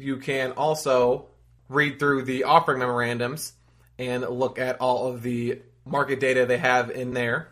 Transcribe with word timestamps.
you 0.00 0.16
can 0.16 0.52
also 0.52 1.26
read 1.68 1.98
through 1.98 2.22
the 2.22 2.44
offering 2.44 2.78
memorandums 2.78 3.52
and 3.98 4.22
look 4.22 4.58
at 4.58 4.80
all 4.80 5.08
of 5.08 5.22
the 5.22 5.60
market 5.84 6.20
data 6.20 6.46
they 6.46 6.58
have 6.58 6.90
in 6.90 7.12
there. 7.14 7.48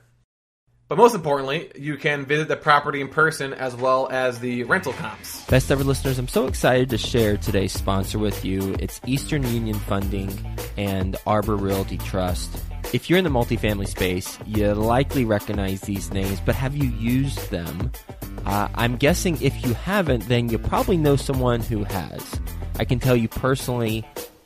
But 0.89 0.97
most 0.97 1.15
importantly, 1.15 1.71
you 1.77 1.99
can 1.99 2.25
visit 2.25 2.49
the 2.49 2.57
property 2.57 3.03
in 3.03 3.09
person 3.09 3.53
as 3.53 3.77
well 3.77 4.09
as 4.11 4.39
the 4.39 4.65
rental 4.65 4.95
comps. 4.95 5.45
Best 5.45 5.71
ever 5.71 5.85
listeners, 5.85 6.19
I'm 6.19 6.29
so 6.29 6.47
excited 6.47 6.89
to 6.91 6.99
share 6.99 7.37
today's 7.37 7.73
sponsor 7.73 8.19
with 8.19 8.43
you. 8.43 8.75
It's 8.81 8.99
Eastern 9.07 9.43
Union 9.43 9.79
Funding 9.81 10.31
and 10.79 11.17
Arbor 11.27 11.57
Realty 11.57 11.99
Trust. 11.99 12.51
If 12.91 13.11
you're 13.11 13.19
in 13.19 13.25
the 13.25 13.31
multifamily 13.31 13.87
space, 13.87 14.39
you 14.47 14.73
likely 14.73 15.27
recognize 15.27 15.83
these 15.83 16.11
names, 16.11 16.41
but 16.41 16.55
have 16.55 16.75
you 16.75 16.89
used 16.89 17.51
them? 17.51 17.93
Uh, 18.47 18.69
I'm 18.77 18.97
guessing 18.97 19.37
if 19.43 19.63
you 19.63 19.75
haven't, 19.75 20.27
then 20.27 20.49
you 20.49 20.57
probably 20.59 20.97
know 20.97 21.15
someone 21.15 21.61
who 21.61 21.85
has. 21.85 22.41
I 22.79 22.87
can 22.87 22.99
tell 22.99 23.15
you 23.15 23.29
personally, 23.29 24.07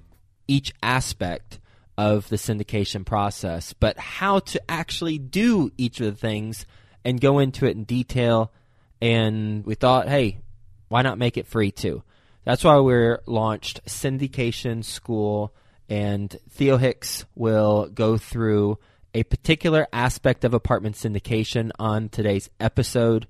each 0.48 0.72
aspect 0.82 1.58
of 1.96 2.28
the 2.28 2.36
syndication 2.36 3.04
process, 3.04 3.72
but 3.72 3.98
how 3.98 4.40
to 4.40 4.60
actually 4.70 5.18
do 5.18 5.70
each 5.76 6.00
of 6.00 6.06
the 6.06 6.16
things 6.16 6.66
and 7.04 7.20
go 7.20 7.38
into 7.38 7.66
it 7.66 7.76
in 7.76 7.84
detail 7.84 8.52
and 9.00 9.64
we 9.64 9.74
thought, 9.74 10.08
hey, 10.08 10.40
why 10.88 11.02
not 11.02 11.18
make 11.18 11.36
it 11.36 11.46
free 11.46 11.70
too? 11.70 12.02
That's 12.44 12.64
why 12.64 12.78
we 12.80 13.16
launched 13.26 13.84
Syndication 13.86 14.84
School, 14.84 15.54
and 15.88 16.34
Theo 16.50 16.76
Hicks 16.76 17.24
will 17.34 17.88
go 17.88 18.16
through 18.16 18.78
a 19.14 19.22
particular 19.24 19.86
aspect 19.92 20.44
of 20.44 20.54
apartment 20.54 20.96
syndication 20.96 21.70
on 21.78 22.08
today's 22.08 22.50
episode 22.58 23.26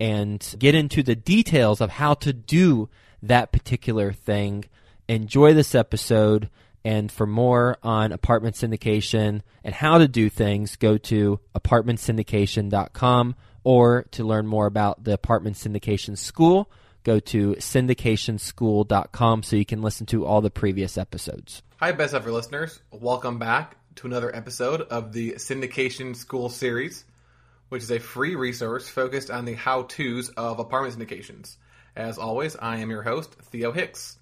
and 0.00 0.54
get 0.58 0.74
into 0.74 1.02
the 1.02 1.14
details 1.14 1.80
of 1.80 1.90
how 1.90 2.14
to 2.14 2.32
do 2.32 2.88
that 3.22 3.52
particular 3.52 4.12
thing. 4.12 4.64
Enjoy 5.08 5.54
this 5.54 5.74
episode. 5.74 6.50
And 6.86 7.10
for 7.10 7.26
more 7.26 7.78
on 7.82 8.12
apartment 8.12 8.56
syndication 8.56 9.40
and 9.62 9.74
how 9.74 9.96
to 9.98 10.06
do 10.06 10.28
things, 10.28 10.76
go 10.76 10.98
to 10.98 11.40
apartmentsyndication.com 11.54 13.36
or 13.64 14.02
to 14.10 14.24
learn 14.24 14.46
more 14.46 14.66
about 14.66 15.04
the 15.04 15.12
Apartment 15.12 15.56
Syndication 15.56 16.18
School, 16.18 16.70
go 17.02 17.18
to 17.18 17.54
syndicationschool.com 17.54 19.42
so 19.42 19.56
you 19.56 19.64
can 19.64 19.80
listen 19.80 20.06
to 20.06 20.26
all 20.26 20.42
the 20.42 20.50
previous 20.50 20.98
episodes. 20.98 21.62
Hi, 21.78 21.92
best 21.92 22.14
ever 22.14 22.30
listeners. 22.30 22.80
Welcome 22.90 23.38
back 23.38 23.76
to 23.96 24.06
another 24.06 24.34
episode 24.34 24.82
of 24.82 25.12
the 25.12 25.32
Syndication 25.32 26.16
School 26.16 26.48
series, 26.48 27.04
which 27.68 27.82
is 27.82 27.90
a 27.90 27.98
free 27.98 28.34
resource 28.34 28.88
focused 28.88 29.30
on 29.30 29.44
the 29.44 29.54
how 29.54 29.82
to's 29.82 30.28
of 30.30 30.58
apartment 30.58 30.98
syndications. 30.98 31.56
As 31.96 32.18
always, 32.18 32.56
I 32.56 32.78
am 32.78 32.90
your 32.90 33.02
host, 33.02 33.34
Theo 33.34 33.72
Hicks. 33.72 34.18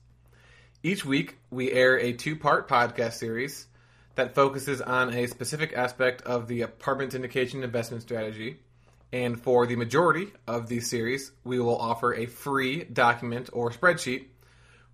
Each 0.83 1.05
week, 1.05 1.39
we 1.51 1.73
air 1.73 1.99
a 1.99 2.13
two 2.13 2.37
part 2.37 2.69
podcast 2.69 3.15
series 3.15 3.67
that 4.15 4.35
focuses 4.35 4.81
on 4.81 5.13
a 5.15 5.27
specific 5.27 5.73
aspect 5.75 6.23
of 6.23 6.49
the 6.49 6.63
apartment 6.63 7.13
syndication 7.13 7.63
investment 7.63 8.03
strategy 8.03 8.59
and 9.13 9.41
for 9.41 9.67
the 9.67 9.77
majority 9.77 10.29
of 10.47 10.69
these 10.69 10.89
series, 10.89 11.33
we 11.45 11.61
will 11.61 11.77
offer 11.77 12.15
a 12.15 12.27
free 12.27 12.85
document 12.85 13.51
or 13.53 13.71
spreadsheet 13.71 14.25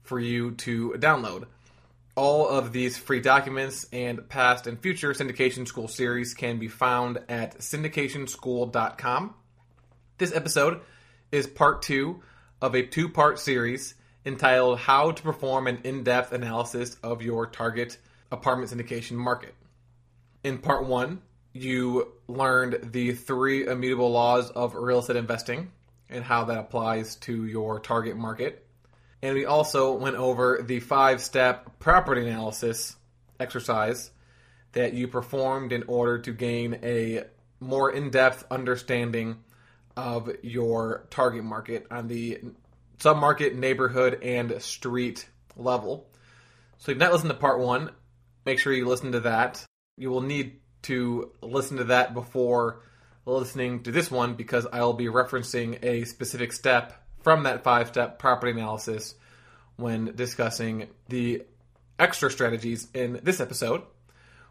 for 0.02 0.18
you 0.18 0.52
to 0.52 0.94
download. 0.98 1.46
All 2.18 2.48
of 2.48 2.72
these 2.72 2.98
free 2.98 3.20
documents 3.20 3.86
and 3.92 4.28
past 4.28 4.66
and 4.66 4.76
future 4.76 5.12
Syndication 5.12 5.68
School 5.68 5.86
series 5.86 6.34
can 6.34 6.58
be 6.58 6.66
found 6.66 7.20
at 7.28 7.58
syndicationschool.com. 7.58 9.34
This 10.18 10.34
episode 10.34 10.80
is 11.30 11.46
part 11.46 11.82
two 11.82 12.20
of 12.60 12.74
a 12.74 12.84
two 12.84 13.08
part 13.08 13.38
series 13.38 13.94
entitled 14.26 14.80
How 14.80 15.12
to 15.12 15.22
Perform 15.22 15.68
an 15.68 15.78
In 15.84 16.02
Depth 16.02 16.32
Analysis 16.32 16.96
of 17.04 17.22
Your 17.22 17.46
Target 17.46 17.98
Apartment 18.32 18.72
Syndication 18.72 19.12
Market. 19.12 19.54
In 20.42 20.58
part 20.58 20.86
one, 20.86 21.22
you 21.52 22.14
learned 22.26 22.90
the 22.90 23.12
three 23.12 23.64
immutable 23.64 24.10
laws 24.10 24.50
of 24.50 24.74
real 24.74 24.98
estate 24.98 25.14
investing 25.14 25.70
and 26.10 26.24
how 26.24 26.46
that 26.46 26.58
applies 26.58 27.14
to 27.14 27.46
your 27.46 27.78
target 27.78 28.16
market. 28.16 28.66
And 29.22 29.34
we 29.34 29.44
also 29.44 29.94
went 29.94 30.16
over 30.16 30.62
the 30.62 30.80
five 30.80 31.20
step 31.20 31.78
property 31.78 32.28
analysis 32.28 32.96
exercise 33.40 34.10
that 34.72 34.94
you 34.94 35.08
performed 35.08 35.72
in 35.72 35.84
order 35.88 36.18
to 36.20 36.32
gain 36.32 36.78
a 36.82 37.24
more 37.60 37.90
in 37.90 38.10
depth 38.10 38.44
understanding 38.50 39.38
of 39.96 40.30
your 40.42 41.06
target 41.10 41.42
market 41.42 41.86
on 41.90 42.06
the 42.06 42.40
submarket, 42.98 43.54
neighborhood, 43.54 44.22
and 44.22 44.60
street 44.62 45.28
level. 45.56 46.08
So 46.78 46.92
if 46.92 46.94
you've 46.94 46.98
not 46.98 47.12
listened 47.12 47.30
to 47.30 47.36
part 47.36 47.58
one, 47.58 47.90
make 48.44 48.60
sure 48.60 48.72
you 48.72 48.86
listen 48.86 49.12
to 49.12 49.20
that. 49.20 49.64
You 49.96 50.10
will 50.10 50.20
need 50.20 50.60
to 50.82 51.32
listen 51.42 51.78
to 51.78 51.84
that 51.84 52.14
before 52.14 52.82
listening 53.26 53.82
to 53.82 53.90
this 53.90 54.10
one 54.10 54.34
because 54.34 54.66
I'll 54.72 54.92
be 54.92 55.06
referencing 55.06 55.82
a 55.82 56.04
specific 56.04 56.52
step 56.52 57.04
from 57.22 57.44
that 57.44 57.64
five 57.64 57.88
step 57.88 58.18
property 58.18 58.52
analysis 58.52 59.14
when 59.76 60.16
discussing 60.16 60.88
the 61.08 61.42
extra 61.98 62.30
strategies 62.30 62.88
in 62.94 63.20
this 63.22 63.40
episode, 63.40 63.82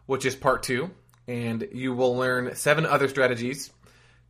which 0.06 0.24
is 0.24 0.34
part 0.34 0.62
two. 0.62 0.90
And 1.26 1.68
you 1.72 1.92
will 1.92 2.16
learn 2.16 2.54
seven 2.56 2.86
other 2.86 3.08
strategies 3.08 3.70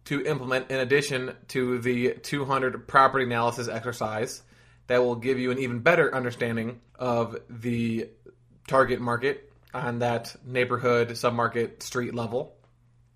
to 0.07 0.25
implement 0.25 0.71
in 0.71 0.81
addition 0.81 1.37
to 1.49 1.79
the 1.79 2.15
200 2.15 2.89
property 2.89 3.25
analysis 3.25 3.69
exercise 3.69 4.43
that 4.89 5.03
will 5.03 5.15
give 5.15 5.39
you 5.39 5.51
an 5.51 5.59
even 5.59 5.81
better 5.81 6.13
understanding 6.15 6.81
of 6.99 7.39
the 7.49 8.09
target 8.67 9.01
market 9.01 9.53
on 9.75 10.01
that 10.01 10.35
neighborhood, 10.45 11.11
submarket, 11.11 11.83
street 11.83 12.15
level. 12.15 12.57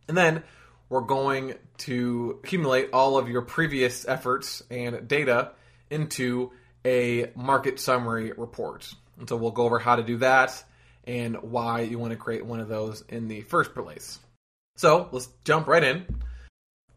And 0.07 0.17
then 0.17 0.45
we're 0.93 1.01
going 1.01 1.55
to 1.79 2.39
accumulate 2.45 2.91
all 2.93 3.17
of 3.17 3.27
your 3.27 3.41
previous 3.41 4.07
efforts 4.07 4.63
and 4.71 5.09
data 5.09 5.53
into 5.89 6.53
a 6.85 7.31
market 7.35 7.81
summary 7.81 8.31
report. 8.37 8.93
And 9.19 9.27
so 9.27 9.37
we'll 9.37 9.53
go 9.53 9.65
over 9.65 9.79
how 9.79 9.97
to 9.97 10.03
do 10.03 10.19
that 10.19 10.63
and 11.05 11.37
why 11.41 11.81
you 11.81 11.99
want 11.99 12.11
to 12.11 12.19
create 12.19 12.45
one 12.45 12.61
of 12.61 12.69
those 12.69 13.03
in 13.09 13.27
the 13.27 13.41
first 13.41 13.75
place. 13.75 14.19
So 14.77 15.09
let's 15.13 15.31
jump 15.45 15.67
right 15.67 15.83
in. 15.83 16.05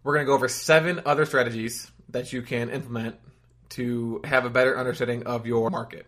We're 0.03 0.15
going 0.15 0.25
to 0.25 0.29
go 0.29 0.35
over 0.35 0.49
seven 0.49 1.01
other 1.05 1.25
strategies 1.25 1.89
that 2.09 2.33
you 2.33 2.41
can 2.41 2.71
implement 2.71 3.15
to 3.69 4.19
have 4.25 4.43
a 4.43 4.49
better 4.49 4.77
understanding 4.77 5.23
of 5.23 5.47
your 5.47 5.69
market. 5.69 6.05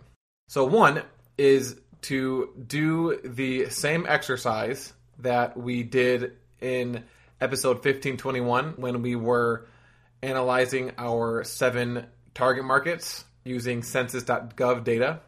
So, 0.49 0.65
one 0.65 1.03
is 1.37 1.79
to 2.03 2.53
do 2.67 3.21
the 3.23 3.69
same 3.69 4.05
exercise 4.07 4.91
that 5.19 5.55
we 5.55 5.83
did 5.83 6.33
in 6.59 7.05
episode 7.39 7.77
1521 7.77 8.73
when 8.77 9.01
we 9.01 9.15
were 9.15 9.67
analyzing 10.21 10.91
our 10.97 11.43
seven 11.43 12.05
target 12.33 12.65
markets 12.65 13.25
using 13.43 13.83
census.gov 13.83 14.83
data. 14.83 15.19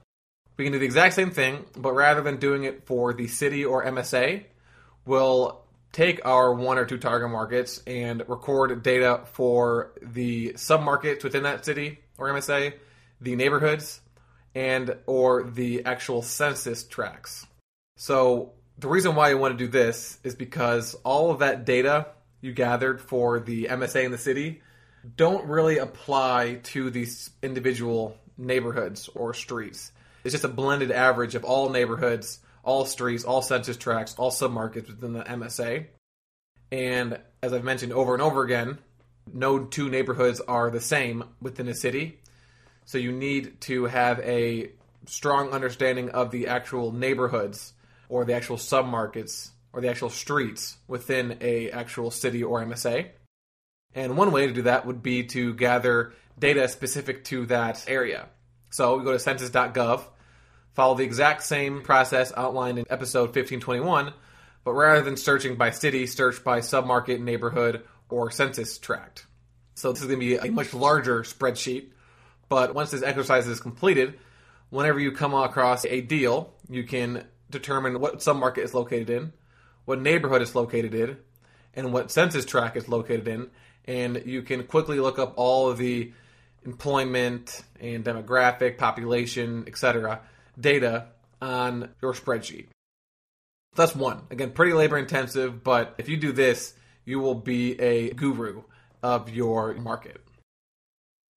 We 0.57 0.65
can 0.65 0.73
do 0.73 0.79
the 0.79 0.85
exact 0.85 1.15
same 1.15 1.31
thing, 1.31 1.65
but 1.77 1.93
rather 1.93 2.21
than 2.21 2.37
doing 2.37 2.65
it 2.65 2.85
for 2.85 3.13
the 3.13 3.27
city 3.27 3.63
or 3.63 3.85
MSA, 3.85 4.43
we'll 5.05 5.61
take 5.91 6.25
our 6.25 6.53
one 6.53 6.77
or 6.77 6.85
two 6.85 6.97
target 6.97 7.29
markets 7.29 7.81
and 7.87 8.23
record 8.27 8.83
data 8.83 9.21
for 9.31 9.93
the 10.01 10.53
submarkets 10.53 11.23
within 11.23 11.43
that 11.43 11.65
city 11.65 11.99
or 12.17 12.27
MSA, 12.27 12.73
the 13.21 13.35
neighborhoods, 13.35 14.01
and 14.53 14.95
or 15.05 15.43
the 15.43 15.85
actual 15.85 16.21
census 16.21 16.83
tracts. 16.83 17.47
So 17.95 18.53
the 18.79 18.87
reason 18.87 19.15
why 19.15 19.29
you 19.29 19.37
want 19.37 19.57
to 19.57 19.65
do 19.65 19.69
this 19.69 20.19
is 20.23 20.35
because 20.35 20.95
all 21.03 21.31
of 21.31 21.39
that 21.39 21.65
data 21.65 22.07
you 22.41 22.53
gathered 22.53 23.01
for 23.01 23.39
the 23.39 23.65
MSA 23.65 24.05
in 24.05 24.11
the 24.11 24.17
city 24.17 24.61
don't 25.17 25.45
really 25.47 25.77
apply 25.77 26.59
to 26.63 26.89
these 26.89 27.29
individual 27.43 28.17
neighborhoods 28.37 29.09
or 29.15 29.33
streets. 29.33 29.91
It's 30.23 30.31
just 30.31 30.45
a 30.45 30.49
blended 30.49 30.91
average 30.91 31.35
of 31.35 31.43
all 31.43 31.69
neighborhoods, 31.69 32.39
all 32.63 32.85
streets, 32.85 33.25
all 33.25 33.41
census 33.41 33.75
tracts, 33.75 34.15
all 34.17 34.31
submarkets 34.31 34.87
within 34.87 35.13
the 35.13 35.23
MSA. 35.23 35.87
And 36.71 37.19
as 37.43 37.53
I've 37.53 37.63
mentioned 37.63 37.91
over 37.91 38.13
and 38.13 38.21
over 38.21 38.43
again, 38.43 38.77
no 39.31 39.65
two 39.65 39.89
neighborhoods 39.89 40.39
are 40.41 40.69
the 40.69 40.81
same 40.81 41.25
within 41.41 41.67
a 41.67 41.75
city. 41.75 42.19
So 42.85 42.97
you 42.97 43.11
need 43.11 43.59
to 43.61 43.85
have 43.85 44.19
a 44.19 44.71
strong 45.05 45.49
understanding 45.49 46.11
of 46.11 46.31
the 46.31 46.47
actual 46.47 46.91
neighborhoods 46.91 47.73
or 48.09 48.25
the 48.25 48.33
actual 48.33 48.57
submarkets 48.57 49.51
or 49.71 49.81
the 49.81 49.89
actual 49.89 50.09
streets 50.09 50.77
within 50.87 51.37
a 51.41 51.69
actual 51.71 52.11
city 52.11 52.43
or 52.43 52.63
MSA. 52.65 53.07
And 53.93 54.17
one 54.17 54.31
way 54.31 54.47
to 54.47 54.53
do 54.53 54.63
that 54.63 54.85
would 54.85 55.01
be 55.01 55.23
to 55.27 55.53
gather 55.53 56.13
data 56.37 56.67
specific 56.67 57.23
to 57.25 57.45
that 57.47 57.85
area. 57.87 58.27
So 58.71 58.97
we 58.97 59.03
go 59.03 59.11
to 59.11 59.19
census.gov, 59.19 60.03
follow 60.73 60.95
the 60.95 61.03
exact 61.03 61.43
same 61.43 61.81
process 61.81 62.31
outlined 62.35 62.79
in 62.79 62.85
episode 62.89 63.35
1521, 63.35 64.13
but 64.63 64.73
rather 64.73 65.01
than 65.01 65.17
searching 65.17 65.55
by 65.55 65.71
city, 65.71 66.05
search 66.05 66.43
by 66.43 66.59
submarket, 66.59 67.19
neighborhood, 67.19 67.83
or 68.09 68.31
census 68.31 68.77
tract. 68.77 69.25
So 69.75 69.91
this 69.91 70.01
is 70.01 70.07
going 70.07 70.19
to 70.19 70.25
be 70.25 70.35
a 70.35 70.51
much 70.51 70.73
larger 70.73 71.23
spreadsheet, 71.23 71.89
but 72.47 72.75
once 72.75 72.91
this 72.91 73.03
exercise 73.03 73.47
is 73.47 73.59
completed, 73.59 74.19
whenever 74.69 74.99
you 74.99 75.11
come 75.11 75.33
across 75.33 75.85
a 75.85 76.01
deal, 76.01 76.53
you 76.69 76.83
can 76.83 77.25
determine 77.49 77.99
what 77.99 78.19
submarket 78.19 78.59
is 78.59 78.73
located 78.73 79.09
in, 79.09 79.33
what 79.85 80.01
neighborhood 80.01 80.41
it's 80.41 80.55
located 80.55 80.93
in, 80.93 81.17
and 81.73 81.93
what 81.93 82.11
census 82.11 82.45
tract 82.45 82.77
it's 82.77 82.87
located 82.87 83.27
in, 83.27 83.49
and 83.85 84.23
you 84.25 84.41
can 84.41 84.63
quickly 84.63 84.99
look 84.99 85.19
up 85.19 85.33
all 85.35 85.69
of 85.69 85.77
the 85.77 86.11
employment 86.65 87.63
and 87.79 88.03
demographic, 88.03 88.77
population, 88.77 89.63
etc. 89.67 90.21
data 90.59 91.07
on 91.41 91.89
your 92.01 92.13
spreadsheet. 92.13 92.67
That's 93.75 93.95
one. 93.95 94.23
Again, 94.29 94.51
pretty 94.51 94.73
labor 94.73 94.97
intensive, 94.97 95.63
but 95.63 95.95
if 95.97 96.09
you 96.09 96.17
do 96.17 96.31
this, 96.31 96.73
you 97.05 97.19
will 97.19 97.35
be 97.35 97.79
a 97.79 98.11
guru 98.11 98.63
of 99.01 99.29
your 99.29 99.73
market. 99.75 100.21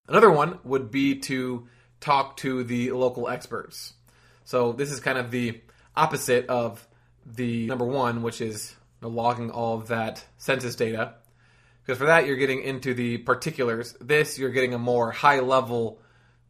Another 0.09 0.31
one 0.31 0.59
would 0.65 0.91
be 0.91 1.21
to 1.21 1.69
talk 2.01 2.37
to 2.39 2.65
the 2.65 2.91
local 2.93 3.29
experts. 3.29 3.95
So 4.45 4.73
this 4.73 4.91
is 4.91 4.99
kind 4.99 5.19
of 5.19 5.31
the 5.31 5.61
opposite 5.97 6.47
of 6.47 6.87
the 7.27 7.67
number 7.67 7.85
one, 7.85 8.23
which 8.23 8.41
is 8.41 8.75
logging 9.01 9.51
all 9.51 9.79
of 9.79 9.89
that 9.89 10.25
census 10.39 10.77
data. 10.77 11.15
Because 11.85 11.99
for 11.99 12.07
that, 12.07 12.27
you're 12.27 12.37
getting 12.37 12.63
into 12.63 12.95
the 12.95 13.19
particulars. 13.19 13.95
This, 14.01 14.39
you're 14.39 14.51
getting 14.51 14.75
a 14.75 14.79
more 14.79 15.11
high 15.11 15.41
level 15.41 16.01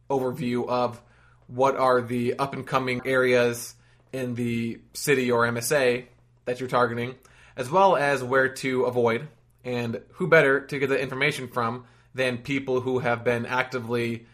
overview 0.09 0.67
of 0.67 1.01
what 1.47 1.75
are 1.75 2.01
the 2.01 2.35
up 2.37 2.53
and 2.53 2.65
coming 2.65 3.01
areas 3.05 3.75
in 4.11 4.35
the 4.35 4.79
city 4.93 5.31
or 5.31 5.47
MSA 5.47 6.05
that 6.45 6.59
you're 6.59 6.69
targeting, 6.69 7.15
as 7.55 7.69
well 7.69 7.95
as 7.95 8.23
where 8.23 8.49
to 8.49 8.83
avoid. 8.83 9.27
And 9.65 10.01
who 10.13 10.27
better 10.27 10.59
to 10.59 10.77
get 10.79 10.89
the 10.89 10.99
information 10.99 11.47
from 11.47 11.85
than 12.13 12.37
people 12.37 12.81
who 12.81 12.99
have 12.99 13.23
been 13.23 13.45
actively 13.45 14.25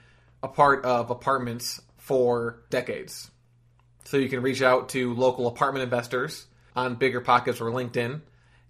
a 0.42 0.48
part 0.48 0.86
of 0.86 1.12
apartments 1.12 1.80
for 1.98 2.62
decades. 2.70 3.30
So 4.06 4.18
you 4.18 4.30
can 4.30 4.42
reach 4.42 4.62
out 4.62 4.90
to 4.90 5.14
local 5.14 5.48
apartment 5.48 5.84
investors 5.84 6.46
on 6.76 6.98
BiggerPockets 6.98 7.62
or 7.62 7.72
LinkedIn 7.72 8.22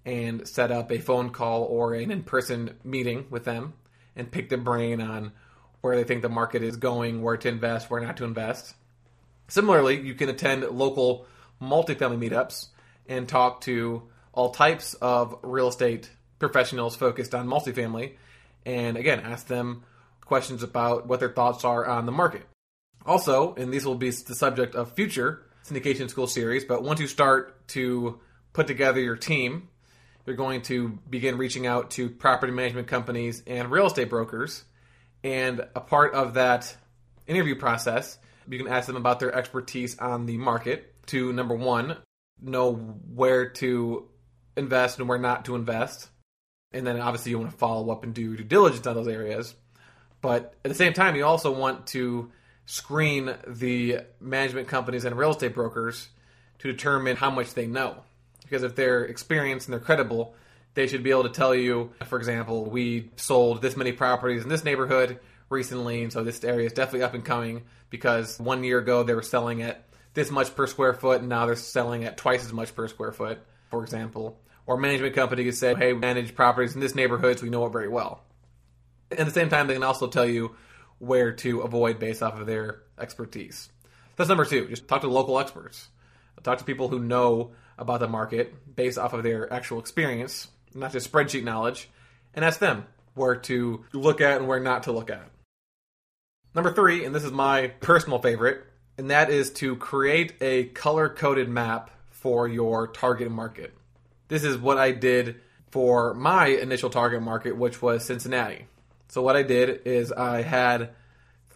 and 0.05 0.47
set 0.47 0.71
up 0.71 0.91
a 0.91 0.99
phone 0.99 1.29
call 1.29 1.63
or 1.63 1.93
an 1.93 2.11
in 2.11 2.23
person 2.23 2.75
meeting 2.83 3.27
with 3.29 3.45
them 3.45 3.73
and 4.15 4.31
pick 4.31 4.49
their 4.49 4.57
brain 4.57 5.01
on 5.01 5.31
where 5.81 5.95
they 5.95 6.03
think 6.03 6.21
the 6.21 6.29
market 6.29 6.63
is 6.63 6.77
going, 6.77 7.21
where 7.21 7.37
to 7.37 7.47
invest, 7.47 7.89
where 7.89 8.01
not 8.01 8.17
to 8.17 8.25
invest. 8.25 8.75
Similarly, 9.47 10.01
you 10.01 10.13
can 10.13 10.29
attend 10.29 10.63
local 10.63 11.25
multifamily 11.61 12.29
meetups 12.29 12.67
and 13.07 13.27
talk 13.27 13.61
to 13.61 14.03
all 14.33 14.51
types 14.51 14.93
of 14.95 15.37
real 15.41 15.67
estate 15.67 16.09
professionals 16.37 16.95
focused 16.95 17.35
on 17.35 17.47
multifamily 17.47 18.13
and 18.65 18.95
again 18.95 19.19
ask 19.19 19.47
them 19.47 19.83
questions 20.21 20.63
about 20.63 21.07
what 21.07 21.19
their 21.19 21.31
thoughts 21.31 21.65
are 21.65 21.85
on 21.85 22.05
the 22.05 22.11
market. 22.11 22.43
Also, 23.09 23.55
and 23.55 23.73
these 23.73 23.87
will 23.87 23.95
be 23.95 24.11
the 24.11 24.35
subject 24.35 24.75
of 24.75 24.91
future 24.91 25.41
syndication 25.65 26.11
school 26.11 26.27
series, 26.27 26.63
but 26.63 26.83
once 26.83 26.99
you 26.99 27.07
start 27.07 27.67
to 27.69 28.19
put 28.53 28.67
together 28.67 28.99
your 28.99 29.15
team, 29.15 29.67
you're 30.27 30.35
going 30.35 30.61
to 30.61 30.89
begin 31.09 31.35
reaching 31.35 31.65
out 31.65 31.89
to 31.89 32.07
property 32.07 32.53
management 32.53 32.87
companies 32.87 33.41
and 33.47 33.71
real 33.71 33.87
estate 33.87 34.11
brokers. 34.11 34.63
And 35.23 35.61
a 35.75 35.79
part 35.79 36.13
of 36.13 36.35
that 36.35 36.77
interview 37.25 37.55
process, 37.55 38.19
you 38.47 38.59
can 38.59 38.67
ask 38.67 38.85
them 38.85 38.95
about 38.95 39.19
their 39.19 39.33
expertise 39.33 39.97
on 39.97 40.27
the 40.27 40.37
market 40.37 40.93
to 41.07 41.33
number 41.33 41.55
one, 41.55 41.97
know 42.39 42.73
where 42.75 43.49
to 43.49 44.07
invest 44.55 44.99
and 44.99 45.09
where 45.09 45.17
not 45.17 45.45
to 45.45 45.55
invest. 45.55 46.09
And 46.73 46.85
then 46.85 46.99
obviously 47.01 47.31
you 47.31 47.39
want 47.39 47.49
to 47.49 47.57
follow 47.57 47.89
up 47.89 48.03
and 48.03 48.13
do 48.13 48.37
due 48.37 48.43
diligence 48.43 48.85
on 48.85 48.93
those 48.93 49.07
areas. 49.07 49.55
But 50.21 50.53
at 50.63 50.69
the 50.69 50.75
same 50.75 50.93
time, 50.93 51.15
you 51.15 51.25
also 51.25 51.51
want 51.51 51.87
to 51.87 52.29
screen 52.69 53.33
the 53.47 53.97
management 54.21 54.67
companies 54.67 55.03
and 55.03 55.17
real 55.17 55.31
estate 55.31 55.55
brokers 55.55 56.07
to 56.59 56.71
determine 56.71 57.15
how 57.15 57.31
much 57.31 57.55
they 57.55 57.65
know. 57.65 58.03
Because 58.43 58.61
if 58.61 58.75
they're 58.75 59.03
experienced 59.05 59.67
and 59.67 59.73
they're 59.73 59.79
credible, 59.79 60.35
they 60.75 60.85
should 60.85 61.01
be 61.01 61.09
able 61.09 61.23
to 61.23 61.29
tell 61.29 61.55
you, 61.55 61.91
for 62.05 62.19
example, 62.19 62.69
we 62.69 63.09
sold 63.15 63.63
this 63.63 63.75
many 63.75 63.91
properties 63.91 64.43
in 64.43 64.49
this 64.49 64.63
neighborhood 64.63 65.19
recently, 65.49 66.03
and 66.03 66.13
so 66.13 66.23
this 66.23 66.43
area 66.43 66.67
is 66.67 66.73
definitely 66.73 67.01
up 67.01 67.15
and 67.15 67.25
coming 67.25 67.63
because 67.89 68.39
one 68.39 68.63
year 68.63 68.77
ago 68.77 69.01
they 69.01 69.15
were 69.15 69.23
selling 69.23 69.63
at 69.63 69.87
this 70.13 70.29
much 70.29 70.55
per 70.55 70.67
square 70.67 70.93
foot, 70.93 71.21
and 71.21 71.29
now 71.29 71.47
they're 71.47 71.55
selling 71.55 72.03
at 72.03 72.17
twice 72.17 72.45
as 72.45 72.53
much 72.53 72.75
per 72.75 72.87
square 72.87 73.11
foot, 73.11 73.39
for 73.71 73.81
example. 73.81 74.39
Or 74.67 74.77
management 74.77 75.15
company 75.15 75.43
could 75.43 75.55
say, 75.55 75.73
hey, 75.73 75.93
we 75.93 75.99
manage 75.99 76.35
properties 76.35 76.75
in 76.75 76.81
this 76.81 76.93
neighborhood, 76.93 77.39
so 77.39 77.45
we 77.45 77.49
know 77.49 77.65
it 77.65 77.71
very 77.71 77.89
well. 77.89 78.21
At 79.09 79.25
the 79.25 79.31
same 79.31 79.49
time, 79.49 79.65
they 79.65 79.73
can 79.73 79.81
also 79.81 80.05
tell 80.05 80.27
you 80.27 80.55
where 80.99 81.31
to 81.31 81.61
avoid 81.61 81.99
based 81.99 82.21
off 82.21 82.39
of 82.39 82.45
their 82.45 82.81
expertise. 82.99 83.69
That's 84.15 84.27
number 84.27 84.45
two. 84.45 84.67
Just 84.67 84.87
talk 84.87 85.01
to 85.01 85.07
local 85.07 85.39
experts. 85.39 85.87
Talk 86.43 86.59
to 86.59 86.63
people 86.63 86.87
who 86.87 86.99
know 86.99 87.51
about 87.77 87.99
the 87.99 88.07
market 88.07 88.75
based 88.75 88.97
off 88.97 89.13
of 89.13 89.23
their 89.23 89.51
actual 89.51 89.79
experience, 89.79 90.47
not 90.73 90.91
just 90.91 91.11
spreadsheet 91.11 91.43
knowledge, 91.43 91.89
and 92.33 92.45
ask 92.45 92.59
them 92.59 92.85
where 93.13 93.35
to 93.35 93.83
look 93.93 94.21
at 94.21 94.37
and 94.37 94.47
where 94.47 94.59
not 94.59 94.83
to 94.83 94.91
look 94.91 95.09
at. 95.09 95.29
Number 96.55 96.71
three, 96.71 97.05
and 97.05 97.13
this 97.13 97.23
is 97.23 97.31
my 97.31 97.67
personal 97.67 98.19
favorite, 98.19 98.63
and 98.97 99.11
that 99.11 99.29
is 99.29 99.51
to 99.53 99.75
create 99.75 100.33
a 100.41 100.65
color 100.65 101.09
coded 101.09 101.49
map 101.49 101.91
for 102.09 102.47
your 102.47 102.87
target 102.87 103.31
market. 103.31 103.73
This 104.27 104.43
is 104.43 104.57
what 104.57 104.77
I 104.77 104.91
did 104.91 105.41
for 105.71 106.13
my 106.13 106.47
initial 106.47 106.89
target 106.89 107.21
market, 107.21 107.55
which 107.55 107.81
was 107.81 108.05
Cincinnati. 108.05 108.65
So, 109.09 109.21
what 109.21 109.35
I 109.35 109.43
did 109.43 109.81
is 109.85 110.11
I 110.11 110.43
had 110.43 110.91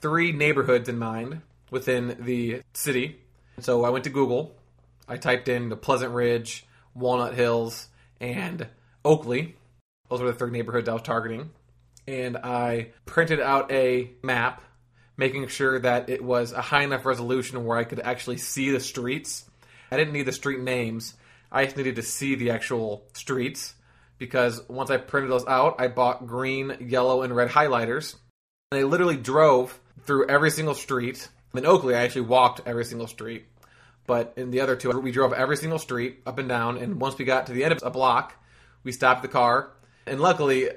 three 0.01 0.31
neighborhoods 0.31 0.89
in 0.89 0.97
mind 0.97 1.41
within 1.69 2.17
the 2.19 2.63
city. 2.73 3.21
So, 3.59 3.85
I 3.85 3.89
went 3.89 4.03
to 4.05 4.09
Google, 4.09 4.55
I 5.07 5.17
typed 5.17 5.47
in 5.47 5.69
the 5.69 5.75
Pleasant 5.75 6.13
Ridge, 6.13 6.65
Walnut 6.95 7.35
Hills, 7.35 7.89
and 8.19 8.67
Oakley. 9.05 9.55
Those 10.09 10.21
were 10.21 10.31
the 10.31 10.37
three 10.37 10.51
neighborhoods 10.51 10.89
I 10.89 10.93
was 10.93 11.03
targeting. 11.03 11.51
And 12.07 12.37
I 12.37 12.89
printed 13.05 13.39
out 13.39 13.71
a 13.71 14.11
map, 14.23 14.61
making 15.15 15.47
sure 15.47 15.79
that 15.79 16.09
it 16.09 16.23
was 16.23 16.51
a 16.51 16.61
high 16.61 16.83
enough 16.83 17.05
resolution 17.05 17.63
where 17.65 17.77
I 17.77 17.83
could 17.83 17.99
actually 17.99 18.37
see 18.37 18.71
the 18.71 18.79
streets. 18.79 19.45
I 19.91 19.97
didn't 19.97 20.13
need 20.13 20.25
the 20.25 20.31
street 20.31 20.59
names, 20.59 21.13
I 21.51 21.65
just 21.65 21.77
needed 21.77 21.97
to 21.97 22.01
see 22.01 22.33
the 22.33 22.49
actual 22.49 23.05
streets 23.13 23.75
because 24.23 24.61
once 24.69 24.89
I 24.89 24.95
printed 24.95 25.29
those 25.29 25.45
out, 25.45 25.75
I 25.79 25.89
bought 25.89 26.25
green, 26.25 26.77
yellow, 26.79 27.23
and 27.23 27.35
red 27.35 27.49
highlighters. 27.49 28.15
And 28.71 28.79
I 28.79 28.85
literally 28.85 29.17
drove 29.17 29.77
through 30.05 30.29
every 30.29 30.49
single 30.49 30.75
street. 30.75 31.27
In 31.53 31.65
Oakley, 31.65 31.93
I 31.93 32.03
actually 32.03 32.21
walked 32.21 32.61
every 32.65 32.85
single 32.85 33.07
street. 33.07 33.43
But 34.07 34.35
in 34.37 34.49
the 34.49 34.61
other 34.61 34.77
two, 34.77 34.97
we 34.97 35.11
drove 35.11 35.33
every 35.33 35.57
single 35.57 35.77
street 35.77 36.21
up 36.25 36.39
and 36.39 36.47
down. 36.47 36.77
And 36.77 37.01
once 37.01 37.17
we 37.17 37.25
got 37.25 37.47
to 37.47 37.51
the 37.51 37.65
end 37.65 37.73
of 37.73 37.83
a 37.83 37.91
block, 37.91 38.33
we 38.85 38.93
stopped 38.93 39.23
the 39.23 39.27
car. 39.27 39.71
And 40.07 40.21
luckily, 40.21 40.69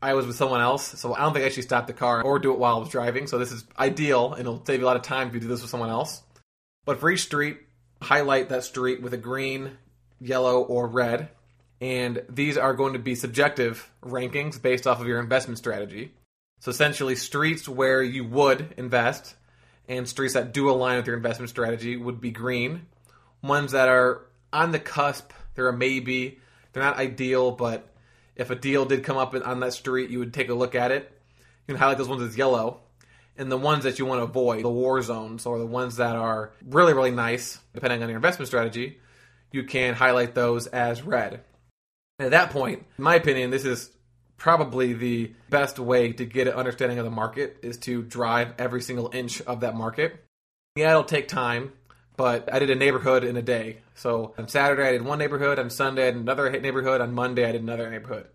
I 0.00 0.14
was 0.14 0.24
with 0.24 0.36
someone 0.36 0.60
else, 0.60 1.00
so 1.00 1.12
I 1.12 1.22
don't 1.22 1.32
think 1.32 1.42
I 1.42 1.46
actually 1.46 1.64
stopped 1.64 1.88
the 1.88 1.92
car 1.92 2.22
or 2.22 2.38
do 2.38 2.52
it 2.52 2.58
while 2.60 2.76
I 2.76 2.78
was 2.78 2.88
driving. 2.88 3.26
So 3.26 3.36
this 3.36 3.50
is 3.50 3.64
ideal, 3.76 4.34
and 4.34 4.42
it'll 4.42 4.64
save 4.64 4.78
you 4.78 4.86
a 4.86 4.88
lot 4.88 4.96
of 4.96 5.02
time 5.02 5.26
if 5.26 5.34
you 5.34 5.40
do 5.40 5.48
this 5.48 5.60
with 5.60 5.70
someone 5.70 5.90
else. 5.90 6.22
But 6.84 7.00
for 7.00 7.10
each 7.10 7.22
street, 7.22 7.58
highlight 8.00 8.50
that 8.50 8.62
street 8.62 9.02
with 9.02 9.12
a 9.12 9.16
green, 9.18 9.72
yellow, 10.20 10.62
or 10.62 10.86
red. 10.86 11.30
And 11.82 12.22
these 12.28 12.56
are 12.56 12.74
going 12.74 12.92
to 12.92 13.00
be 13.00 13.16
subjective 13.16 13.90
rankings 14.04 14.62
based 14.62 14.86
off 14.86 15.00
of 15.00 15.08
your 15.08 15.18
investment 15.18 15.58
strategy. 15.58 16.14
So 16.60 16.70
essentially, 16.70 17.16
streets 17.16 17.68
where 17.68 18.00
you 18.00 18.24
would 18.24 18.72
invest 18.76 19.34
and 19.88 20.08
streets 20.08 20.34
that 20.34 20.52
do 20.52 20.70
align 20.70 20.98
with 20.98 21.08
your 21.08 21.16
investment 21.16 21.50
strategy 21.50 21.96
would 21.96 22.20
be 22.20 22.30
green. 22.30 22.86
Ones 23.42 23.72
that 23.72 23.88
are 23.88 24.20
on 24.52 24.70
the 24.70 24.78
cusp, 24.78 25.32
they're 25.56 25.68
a 25.68 25.76
maybe. 25.76 26.38
They're 26.72 26.84
not 26.84 26.98
ideal, 26.98 27.50
but 27.50 27.92
if 28.36 28.50
a 28.50 28.54
deal 28.54 28.84
did 28.84 29.02
come 29.02 29.16
up 29.16 29.34
on 29.34 29.58
that 29.58 29.72
street, 29.72 30.08
you 30.08 30.20
would 30.20 30.32
take 30.32 30.50
a 30.50 30.54
look 30.54 30.76
at 30.76 30.92
it. 30.92 31.10
You 31.66 31.74
can 31.74 31.80
highlight 31.80 31.98
those 31.98 32.08
ones 32.08 32.22
as 32.22 32.38
yellow. 32.38 32.78
And 33.36 33.50
the 33.50 33.58
ones 33.58 33.82
that 33.82 33.98
you 33.98 34.06
want 34.06 34.20
to 34.20 34.24
avoid, 34.24 34.62
the 34.62 34.70
war 34.70 35.02
zones, 35.02 35.46
or 35.46 35.58
the 35.58 35.66
ones 35.66 35.96
that 35.96 36.14
are 36.14 36.52
really, 36.64 36.94
really 36.94 37.10
nice, 37.10 37.58
depending 37.74 38.04
on 38.04 38.08
your 38.08 38.18
investment 38.18 38.46
strategy, 38.46 39.00
you 39.50 39.64
can 39.64 39.94
highlight 39.94 40.36
those 40.36 40.68
as 40.68 41.02
red. 41.02 41.42
At 42.22 42.30
that 42.30 42.50
point, 42.50 42.84
in 42.98 43.04
my 43.04 43.16
opinion, 43.16 43.50
this 43.50 43.64
is 43.64 43.90
probably 44.36 44.92
the 44.92 45.32
best 45.50 45.78
way 45.78 46.12
to 46.12 46.24
get 46.24 46.46
an 46.46 46.54
understanding 46.54 46.98
of 46.98 47.04
the 47.04 47.10
market 47.10 47.58
is 47.62 47.78
to 47.78 48.02
drive 48.02 48.54
every 48.58 48.80
single 48.80 49.10
inch 49.12 49.40
of 49.42 49.60
that 49.60 49.74
market. 49.74 50.24
Yeah, 50.76 50.90
it'll 50.90 51.04
take 51.04 51.26
time, 51.26 51.72
but 52.16 52.52
I 52.52 52.60
did 52.60 52.70
a 52.70 52.76
neighborhood 52.76 53.24
in 53.24 53.36
a 53.36 53.42
day. 53.42 53.78
So 53.96 54.34
on 54.38 54.46
Saturday, 54.46 54.86
I 54.86 54.92
did 54.92 55.04
one 55.04 55.18
neighborhood. 55.18 55.58
On 55.58 55.68
Sunday, 55.68 56.08
I 56.08 56.10
did 56.12 56.20
another 56.20 56.48
neighborhood. 56.60 57.00
On 57.00 57.12
Monday, 57.12 57.44
I 57.44 57.52
did 57.52 57.62
another 57.62 57.90
neighborhood. 57.90 58.28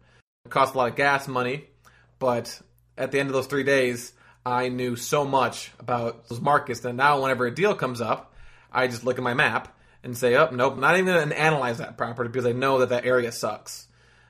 It 0.46 0.50
cost 0.50 0.76
a 0.76 0.78
lot 0.78 0.90
of 0.90 0.96
gas 0.96 1.28
money, 1.28 1.66
but 2.20 2.62
at 2.98 3.12
the 3.12 3.20
end 3.20 3.30
of 3.30 3.34
those 3.34 3.48
three 3.48 3.64
days, 3.64 4.12
I 4.46 4.68
knew 4.68 4.98
so 4.98 5.24
much 5.24 5.72
about 5.80 6.28
those 6.28 6.42
markets 6.42 6.82
that 6.82 6.94
now, 6.94 7.22
whenever 7.22 7.46
a 7.46 7.56
deal 7.56 7.74
comes 7.74 8.02
up, 8.02 8.34
I 8.72 8.88
just 8.88 9.06
look 9.06 9.18
at 9.18 9.24
my 9.24 9.34
map 9.34 9.77
and 10.08 10.18
say, 10.18 10.36
"Oh, 10.36 10.50
nope, 10.52 10.78
not 10.78 10.98
even 10.98 11.30
to 11.30 11.40
analyze 11.40 11.78
that 11.78 11.98
property 11.98 12.30
because 12.30 12.46
I 12.46 12.54
know 12.54 12.80
that 12.80 12.90
that 12.90 13.06
area 13.06 13.32
sucks." 13.32 13.88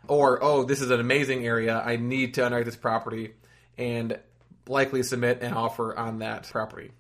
Or, 0.08 0.44
"Oh, 0.44 0.64
this 0.64 0.82
is 0.82 0.92
an 0.92 1.00
amazing 1.00 1.46
area. 1.46 1.82
I 1.86 1.96
need 1.96 2.34
to 2.34 2.46
underwrite 2.46 2.66
this 2.66 2.76
property," 2.76 3.36
and 3.78 4.20
likely 4.68 5.04
submit 5.04 5.42
an 5.42 5.54
offer 5.54 5.98
on 5.98 6.20
that 6.20 6.50
property. 6.50 6.92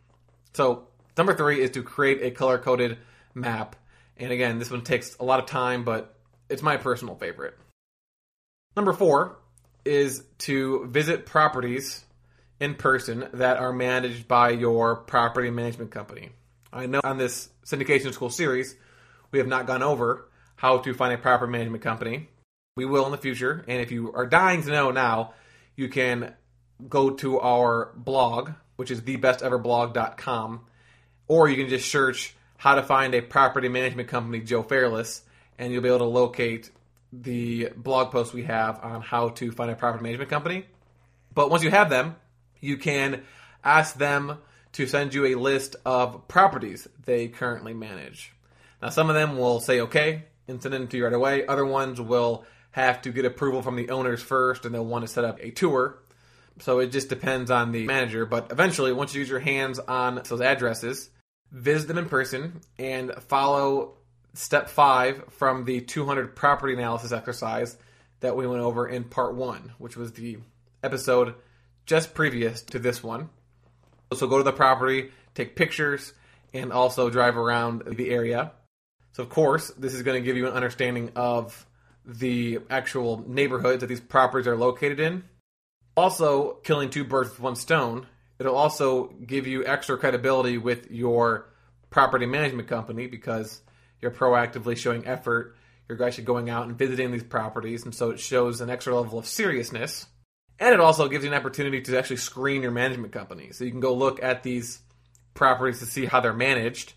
So, 0.53 0.87
number 1.17 1.33
three 1.33 1.61
is 1.61 1.71
to 1.71 1.83
create 1.83 2.21
a 2.21 2.31
color 2.31 2.57
coded 2.57 2.97
map. 3.33 3.75
And 4.17 4.31
again, 4.31 4.59
this 4.59 4.71
one 4.71 4.83
takes 4.83 5.17
a 5.19 5.23
lot 5.23 5.39
of 5.39 5.45
time, 5.45 5.83
but 5.83 6.15
it's 6.49 6.61
my 6.61 6.77
personal 6.77 7.15
favorite. 7.15 7.57
Number 8.75 8.93
four 8.93 9.37
is 9.85 10.23
to 10.39 10.85
visit 10.87 11.25
properties 11.25 12.03
in 12.59 12.75
person 12.75 13.27
that 13.33 13.57
are 13.57 13.73
managed 13.73 14.27
by 14.27 14.49
your 14.49 14.95
property 14.95 15.49
management 15.49 15.91
company. 15.91 16.31
I 16.71 16.85
know 16.85 17.01
on 17.03 17.17
this 17.17 17.49
syndication 17.65 18.13
school 18.13 18.29
series, 18.29 18.75
we 19.31 19.39
have 19.39 19.47
not 19.47 19.67
gone 19.67 19.83
over 19.83 20.29
how 20.55 20.79
to 20.79 20.93
find 20.93 21.13
a 21.13 21.17
property 21.17 21.51
management 21.51 21.83
company. 21.83 22.29
We 22.75 22.85
will 22.85 23.05
in 23.05 23.11
the 23.11 23.17
future, 23.17 23.63
and 23.67 23.81
if 23.81 23.91
you 23.91 24.13
are 24.13 24.25
dying 24.25 24.63
to 24.63 24.69
know 24.69 24.91
now, 24.91 25.33
you 25.75 25.89
can 25.89 26.33
go 26.87 27.11
to 27.11 27.39
our 27.39 27.91
blog, 27.95 28.51
which 28.75 28.91
is 28.91 29.01
thebesteverblog.com, 29.01 30.61
or 31.27 31.49
you 31.49 31.55
can 31.55 31.69
just 31.69 31.89
search 31.89 32.35
how 32.57 32.75
to 32.75 32.83
find 32.83 33.13
a 33.13 33.21
property 33.21 33.69
management 33.69 34.09
company, 34.09 34.41
Joe 34.41 34.63
Fairless, 34.63 35.23
and 35.57 35.71
you'll 35.71 35.81
be 35.81 35.89
able 35.89 35.99
to 35.99 36.05
locate 36.05 36.71
the 37.13 37.69
blog 37.75 38.11
post 38.11 38.33
we 38.33 38.43
have 38.43 38.79
on 38.83 39.01
how 39.01 39.29
to 39.29 39.51
find 39.51 39.71
a 39.71 39.75
property 39.75 40.03
management 40.03 40.29
company. 40.29 40.65
But 41.33 41.49
once 41.49 41.63
you 41.63 41.69
have 41.69 41.89
them, 41.89 42.15
you 42.59 42.77
can 42.77 43.23
ask 43.63 43.95
them 43.95 44.39
to 44.77 44.85
send 44.85 45.11
you 45.11 45.25
a 45.25 45.33
list 45.33 45.75
of 45.85 46.27
properties 46.27 46.87
they 47.03 47.27
currently 47.27 47.73
manage. 47.73 48.31
Now, 48.79 48.89
some 48.89 49.09
of 49.09 49.15
them 49.15 49.35
will 49.35 49.59
say 49.59 49.81
okay 49.81 50.25
and 50.47 50.61
send 50.61 50.75
it 50.75 50.91
to 50.91 50.97
you 50.97 51.03
right 51.03 51.13
away. 51.13 51.47
Other 51.47 51.65
ones 51.65 51.99
will 51.99 52.45
have 52.69 53.01
to 53.01 53.11
get 53.11 53.25
approval 53.25 53.63
from 53.63 53.75
the 53.75 53.89
owners 53.89 54.21
first 54.21 54.65
and 54.65 54.75
they'll 54.75 54.85
want 54.85 55.01
to 55.01 55.07
set 55.07 55.25
up 55.25 55.39
a 55.41 55.49
tour. 55.49 55.97
So 56.59 56.77
it 56.77 56.91
just 56.91 57.09
depends 57.09 57.49
on 57.49 57.71
the 57.71 57.87
manager. 57.87 58.27
But 58.27 58.51
eventually, 58.51 58.93
once 58.93 59.15
you 59.15 59.21
use 59.21 59.29
your 59.29 59.39
hands 59.39 59.79
on 59.79 60.21
those 60.23 60.41
addresses, 60.41 61.09
visit 61.51 61.87
them 61.87 61.97
in 61.97 62.07
person 62.07 62.61
and 62.77 63.15
follow 63.27 63.95
step 64.35 64.69
five 64.69 65.23
from 65.31 65.65
the 65.65 65.81
200 65.81 66.35
property 66.35 66.73
analysis 66.73 67.11
exercise 67.11 67.75
that 68.19 68.35
we 68.35 68.45
went 68.45 68.61
over 68.61 68.87
in 68.87 69.05
part 69.05 69.33
one, 69.33 69.73
which 69.79 69.97
was 69.97 70.13
the 70.13 70.37
episode 70.83 71.33
just 71.87 72.13
previous 72.13 72.61
to 72.61 72.77
this 72.77 73.01
one. 73.01 73.29
So 74.13 74.27
go 74.27 74.37
to 74.37 74.43
the 74.43 74.53
property, 74.53 75.11
take 75.35 75.55
pictures, 75.55 76.13
and 76.53 76.71
also 76.71 77.09
drive 77.09 77.37
around 77.37 77.83
the 77.85 78.09
area. 78.09 78.51
So, 79.13 79.23
of 79.23 79.29
course, 79.29 79.69
this 79.77 79.93
is 79.93 80.03
going 80.03 80.21
to 80.21 80.25
give 80.25 80.37
you 80.37 80.47
an 80.47 80.53
understanding 80.53 81.11
of 81.15 81.65
the 82.05 82.59
actual 82.69 83.23
neighborhoods 83.27 83.81
that 83.81 83.87
these 83.87 83.99
properties 83.99 84.47
are 84.47 84.55
located 84.55 84.99
in. 84.99 85.23
Also, 85.95 86.53
killing 86.63 86.89
two 86.89 87.03
birds 87.03 87.31
with 87.31 87.39
one 87.39 87.55
stone, 87.55 88.05
it'll 88.39 88.55
also 88.55 89.07
give 89.25 89.47
you 89.47 89.65
extra 89.65 89.97
credibility 89.97 90.57
with 90.57 90.91
your 90.91 91.49
property 91.89 92.25
management 92.25 92.67
company 92.67 93.07
because 93.07 93.61
you're 94.01 94.11
proactively 94.11 94.77
showing 94.77 95.05
effort. 95.07 95.55
You're 95.89 96.01
actually 96.03 96.25
going 96.25 96.49
out 96.49 96.67
and 96.67 96.77
visiting 96.77 97.11
these 97.11 97.23
properties, 97.23 97.83
and 97.85 97.95
so 97.95 98.11
it 98.11 98.19
shows 98.19 98.61
an 98.61 98.69
extra 98.69 98.95
level 98.95 99.17
of 99.17 99.25
seriousness. 99.25 100.05
And 100.59 100.73
it 100.73 100.79
also 100.79 101.07
gives 101.07 101.23
you 101.23 101.31
an 101.31 101.37
opportunity 101.37 101.81
to 101.81 101.97
actually 101.97 102.17
screen 102.17 102.61
your 102.61 102.71
management 102.71 103.13
company. 103.13 103.51
So 103.51 103.63
you 103.63 103.71
can 103.71 103.79
go 103.79 103.93
look 103.93 104.23
at 104.23 104.43
these 104.43 104.79
properties 105.33 105.79
to 105.79 105.85
see 105.85 106.05
how 106.05 106.19
they're 106.19 106.33
managed. 106.33 106.93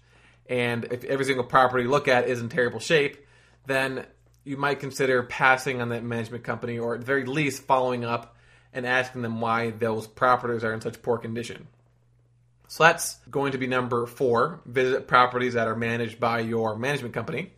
And 0.49 0.85
if 0.85 1.05
every 1.05 1.27
single 1.27 1.45
property 1.45 1.85
you 1.85 1.91
look 1.91 2.09
at 2.09 2.27
is 2.27 2.41
in 2.41 2.49
terrible 2.49 2.81
shape, 2.81 3.19
then 3.67 4.07
you 4.45 4.57
might 4.57 4.81
consider 4.81 5.23
passing 5.23 5.83
on 5.83 5.91
that 5.91 6.03
management 6.03 6.43
company 6.43 6.79
or 6.79 6.95
at 6.95 7.01
the 7.01 7.07
very 7.07 7.25
least 7.27 7.63
following 7.65 8.05
up 8.05 8.37
and 8.73 8.87
asking 8.87 9.23
them 9.23 9.41
why 9.41 9.71
those 9.71 10.07
properties 10.07 10.65
are 10.65 10.73
in 10.73 10.81
such 10.81 11.03
poor 11.03 11.19
condition. 11.19 11.67
So 12.69 12.85
that's 12.85 13.17
going 13.31 13.53
to 13.53 13.59
be 13.59 13.67
number 13.67 14.07
four 14.07 14.61
visit 14.65 15.09
properties 15.09 15.55
that 15.55 15.67
are 15.67 15.77
managed 15.77 16.21
by 16.21 16.41
your 16.41 16.77
management 16.77 17.15
company. 17.15 17.53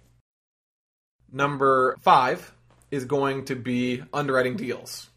Number 1.31 1.97
five 2.01 2.53
is 2.91 3.05
going 3.05 3.45
to 3.47 3.55
be 3.55 4.03
underwriting 4.13 4.57
deals. 4.57 5.09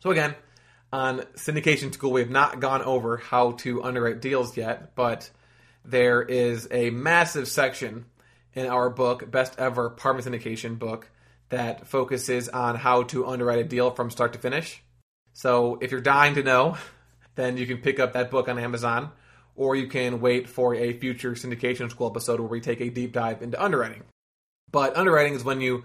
So 0.00 0.10
again, 0.10 0.34
on 0.92 1.20
syndication 1.36 1.92
school, 1.92 2.12
we 2.12 2.20
have 2.20 2.30
not 2.30 2.60
gone 2.60 2.82
over 2.82 3.16
how 3.16 3.52
to 3.52 3.82
underwrite 3.82 4.20
deals 4.20 4.56
yet, 4.56 4.94
but 4.94 5.30
there 5.84 6.22
is 6.22 6.68
a 6.70 6.90
massive 6.90 7.48
section 7.48 8.06
in 8.54 8.66
our 8.66 8.90
book, 8.90 9.30
Best 9.30 9.58
Ever 9.58 9.86
Apartment 9.86 10.26
Syndication 10.26 10.78
book, 10.78 11.10
that 11.48 11.86
focuses 11.86 12.48
on 12.48 12.76
how 12.76 13.04
to 13.04 13.26
underwrite 13.26 13.58
a 13.58 13.64
deal 13.64 13.90
from 13.90 14.10
start 14.10 14.32
to 14.32 14.38
finish. 14.38 14.82
So 15.32 15.78
if 15.80 15.92
you're 15.92 16.00
dying 16.00 16.34
to 16.34 16.42
know, 16.42 16.76
then 17.34 17.56
you 17.56 17.66
can 17.66 17.78
pick 17.78 18.00
up 18.00 18.14
that 18.14 18.30
book 18.30 18.48
on 18.48 18.58
Amazon, 18.58 19.10
or 19.54 19.76
you 19.76 19.86
can 19.86 20.20
wait 20.20 20.48
for 20.48 20.74
a 20.74 20.92
future 20.92 21.32
syndication 21.32 21.90
school 21.90 22.10
episode 22.10 22.40
where 22.40 22.48
we 22.48 22.60
take 22.60 22.80
a 22.80 22.90
deep 22.90 23.12
dive 23.12 23.42
into 23.42 23.62
underwriting. 23.62 24.02
But 24.70 24.96
underwriting 24.96 25.34
is 25.34 25.44
when 25.44 25.60
you 25.60 25.84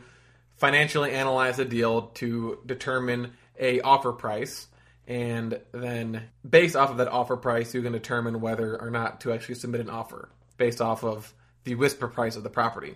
financially 0.55 1.11
analyze 1.11 1.59
a 1.59 1.65
deal 1.65 2.03
to 2.13 2.59
determine 2.65 3.33
a 3.59 3.81
offer 3.81 4.11
price 4.11 4.67
and 5.07 5.59
then 5.71 6.23
based 6.47 6.75
off 6.75 6.89
of 6.91 6.97
that 6.97 7.07
offer 7.07 7.35
price 7.35 7.73
you 7.73 7.81
can 7.81 7.91
determine 7.91 8.39
whether 8.41 8.79
or 8.79 8.89
not 8.89 9.21
to 9.21 9.33
actually 9.33 9.55
submit 9.55 9.81
an 9.81 9.89
offer 9.89 10.29
based 10.57 10.81
off 10.81 11.03
of 11.03 11.33
the 11.63 11.75
whisper 11.75 12.07
price 12.07 12.35
of 12.35 12.43
the 12.43 12.49
property. 12.49 12.95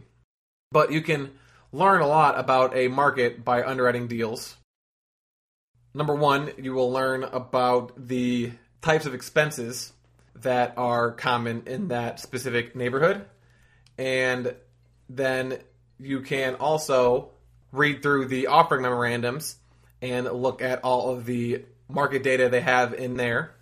But 0.71 0.91
you 0.91 1.01
can 1.01 1.31
learn 1.71 2.01
a 2.01 2.07
lot 2.07 2.39
about 2.39 2.75
a 2.75 2.87
market 2.87 3.43
by 3.43 3.63
underwriting 3.63 4.07
deals. 4.07 4.55
Number 5.93 6.15
1, 6.15 6.53
you 6.57 6.73
will 6.73 6.91
learn 6.91 7.23
about 7.23 8.07
the 8.07 8.51
types 8.81 9.05
of 9.05 9.13
expenses 9.13 9.93
that 10.35 10.73
are 10.77 11.11
common 11.11 11.63
in 11.65 11.87
that 11.89 12.19
specific 12.19 12.75
neighborhood. 12.75 13.25
And 13.97 14.55
then 15.09 15.59
you 15.99 16.21
can 16.21 16.55
also 16.55 17.31
read 17.71 18.03
through 18.03 18.27
the 18.27 18.47
offering 18.47 18.81
memorandums 18.81 19.55
and 20.11 20.31
look 20.31 20.61
at 20.61 20.83
all 20.83 21.11
of 21.11 21.25
the 21.25 21.65
market 21.89 22.23
data 22.23 22.49
they 22.49 22.61
have 22.61 22.93
in 22.93 23.17
there. 23.17 23.55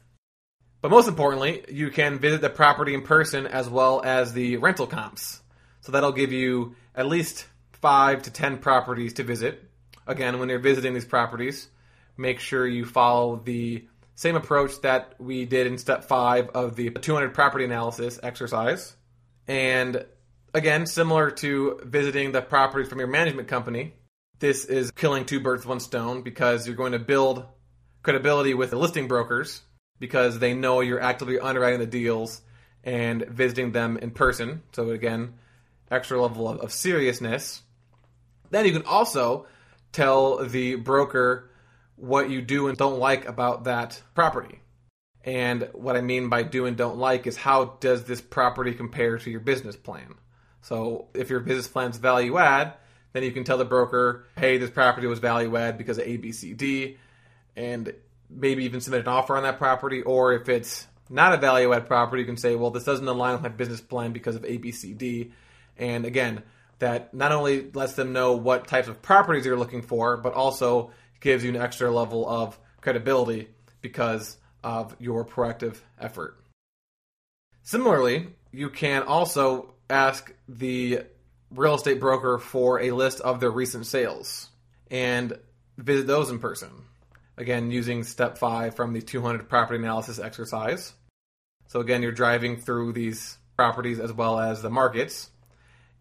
But 0.82 0.92
most 0.92 1.08
importantly, 1.08 1.64
you 1.70 1.90
can 1.90 2.20
visit 2.20 2.42
the 2.42 2.50
property 2.50 2.94
in 2.94 3.04
person 3.04 3.48
as 3.48 3.70
well 3.70 4.02
as 4.04 4.34
the 4.34 4.58
rental 4.58 4.86
comps. 4.86 5.42
So 5.82 5.94
that'll 5.94 6.12
give 6.12 6.34
you 6.34 6.76
at 6.94 7.08
least 7.08 7.46
five 7.72 8.24
to 8.24 8.32
ten 8.32 8.58
properties 8.58 9.14
to 9.14 9.24
visit. 9.24 9.64
Again, 10.06 10.40
when 10.40 10.50
you're 10.50 10.60
visiting 10.60 10.94
these 10.94 11.06
properties, 11.06 11.70
make 12.18 12.40
sure 12.40 12.68
you 12.68 12.86
follow 12.86 13.38
the 13.38 13.88
same 14.16 14.36
approach 14.36 14.82
that 14.82 15.16
we 15.20 15.46
did 15.46 15.68
in 15.68 15.78
step 15.78 16.04
five 16.04 16.50
of 16.50 16.76
the 16.76 16.90
200 16.90 17.34
property 17.34 17.64
analysis 17.64 18.20
exercise. 18.22 18.96
And 19.48 20.06
again, 20.54 20.86
similar 20.86 21.32
to 21.32 21.80
visiting 21.84 22.34
the 22.34 22.42
properties 22.42 22.90
from 22.90 23.00
your 23.00 23.08
management 23.08 23.48
company, 23.48 23.94
this 24.44 24.66
is 24.66 24.92
killing 24.92 25.24
two 25.24 25.40
birds 25.40 25.62
with 25.62 25.70
one 25.70 25.80
stone 25.80 26.22
because 26.22 26.68
you're 26.68 26.76
going 26.76 26.92
to 26.92 27.00
build 27.00 27.46
credibility 28.02 28.54
with 28.54 28.72
the 28.72 28.76
listing 28.76 29.08
brokers 29.08 29.62
because 30.00 30.38
they 30.38 30.54
know 30.54 30.82
you're 30.82 31.00
actively 31.00 31.40
underwriting 31.40 31.80
the 31.80 31.86
deals 31.86 32.42
and 32.84 33.26
visiting 33.30 33.72
them 33.72 33.96
in 33.96 34.12
person. 34.12 34.62
So 34.74 34.90
again, 34.90 35.36
extra 35.90 36.22
level 36.22 36.50
of, 36.50 36.60
of 36.60 36.74
seriousness. 36.74 37.62
Then 38.50 38.66
you 38.66 38.74
can 38.74 38.84
also 38.84 39.46
tell 39.94 40.44
the 40.46 40.76
broker 40.76 41.50
what 41.96 42.30
you 42.30 42.42
do 42.42 42.68
and 42.68 42.78
don't 42.78 43.00
like 43.00 43.26
about 43.26 43.64
that 43.64 44.04
property. 44.14 44.60
And 45.24 45.70
what 45.72 45.96
I 45.96 46.02
mean 46.02 46.28
by 46.28 46.44
do 46.44 46.66
and 46.66 46.76
don't 46.76 46.98
like 46.98 47.28
is 47.28 47.38
how 47.38 47.78
does 47.80 48.04
this 48.04 48.20
property 48.20 48.74
compare 48.74 49.18
to 49.20 49.32
your 49.32 49.40
business 49.40 49.78
plan? 49.78 50.16
So 50.60 51.08
if 51.14 51.30
your 51.30 51.40
business 51.40 51.70
plan's 51.70 51.96
value 51.96 52.38
add, 52.38 52.74
then 53.14 53.24
you 53.24 53.32
can 53.32 53.44
tell 53.44 53.58
the 53.58 53.66
broker, 53.66 54.26
hey, 54.38 54.58
this 54.58 54.70
property 54.70 55.08
was 55.08 55.20
value 55.20 55.56
add 55.56 55.78
because 55.78 55.98
of 55.98 56.06
A, 56.06 56.18
B, 56.18 56.32
C, 56.32 56.54
D, 56.54 56.98
and 57.56 57.94
maybe 58.30 58.66
even 58.66 58.82
submit 58.82 59.02
an 59.02 59.08
offer 59.08 59.38
on 59.38 59.44
that 59.44 59.58
property. 59.58 60.02
Or 60.02 60.34
if 60.34 60.50
it's 60.50 60.88
not 61.10 61.34
a 61.34 61.38
value 61.38 61.74
add 61.74 61.88
property, 61.88 62.22
you 62.22 62.26
can 62.26 62.38
say, 62.38 62.56
well, 62.56 62.72
this 62.72 62.84
doesn't 62.84 63.08
align 63.08 63.34
with 63.34 63.44
my 63.44 63.50
business 63.50 63.82
plan 63.82 64.12
because 64.12 64.36
of 64.36 64.44
A, 64.46 64.58
B, 64.58 64.72
C, 64.72 64.94
D. 64.94 65.32
And 65.78 66.06
again, 66.06 66.44
that 66.80 67.14
not 67.14 67.32
only 67.32 67.72
lets 67.72 67.94
them 67.94 68.14
know 68.14 68.34
what 68.34 68.68
types 68.68 68.88
of 68.88 69.02
properties 69.02 69.46
you're 69.46 69.58
looking 69.58 69.84
for, 69.84 70.18
but 70.18 70.34
also 70.34 70.92
gives 71.20 71.44
you 71.44 71.52
an 71.52 71.56
extra 71.56 71.92
level 71.92 72.28
of 72.28 72.60
credibility 72.82 73.48
because 73.82 74.38
of 74.64 74.96
your 75.00 75.24
proactive 75.24 75.78
effort. 76.00 76.38
Similarly, 77.62 78.28
you 78.52 78.70
can 78.70 79.04
also 79.04 79.74
ask 79.90 80.34
the 80.50 81.04
real 81.56 81.76
estate 81.76 82.00
broker 82.00 82.38
for 82.38 82.80
a 82.82 82.92
list 82.92 83.22
of 83.22 83.40
their 83.40 83.52
recent 83.52 83.86
sales 83.86 84.50
and 84.90 85.38
visit 85.78 86.08
those 86.08 86.30
in 86.30 86.40
person. 86.40 86.70
Again, 87.38 87.72
using 87.72 88.04
step 88.04 88.38
five 88.38 88.76
from 88.76 88.94
the 88.94 89.02
200 89.02 89.50
property 89.50 89.80
analysis 89.80 90.20
exercise. 90.20 90.94
So, 91.68 91.80
again, 91.80 92.04
you're 92.04 92.12
driving 92.12 92.58
through 92.58 92.94
these 92.94 93.38
properties 93.56 94.00
as 94.00 94.14
well 94.14 94.40
as 94.40 94.62
the 94.62 94.70
markets. 94.70 95.30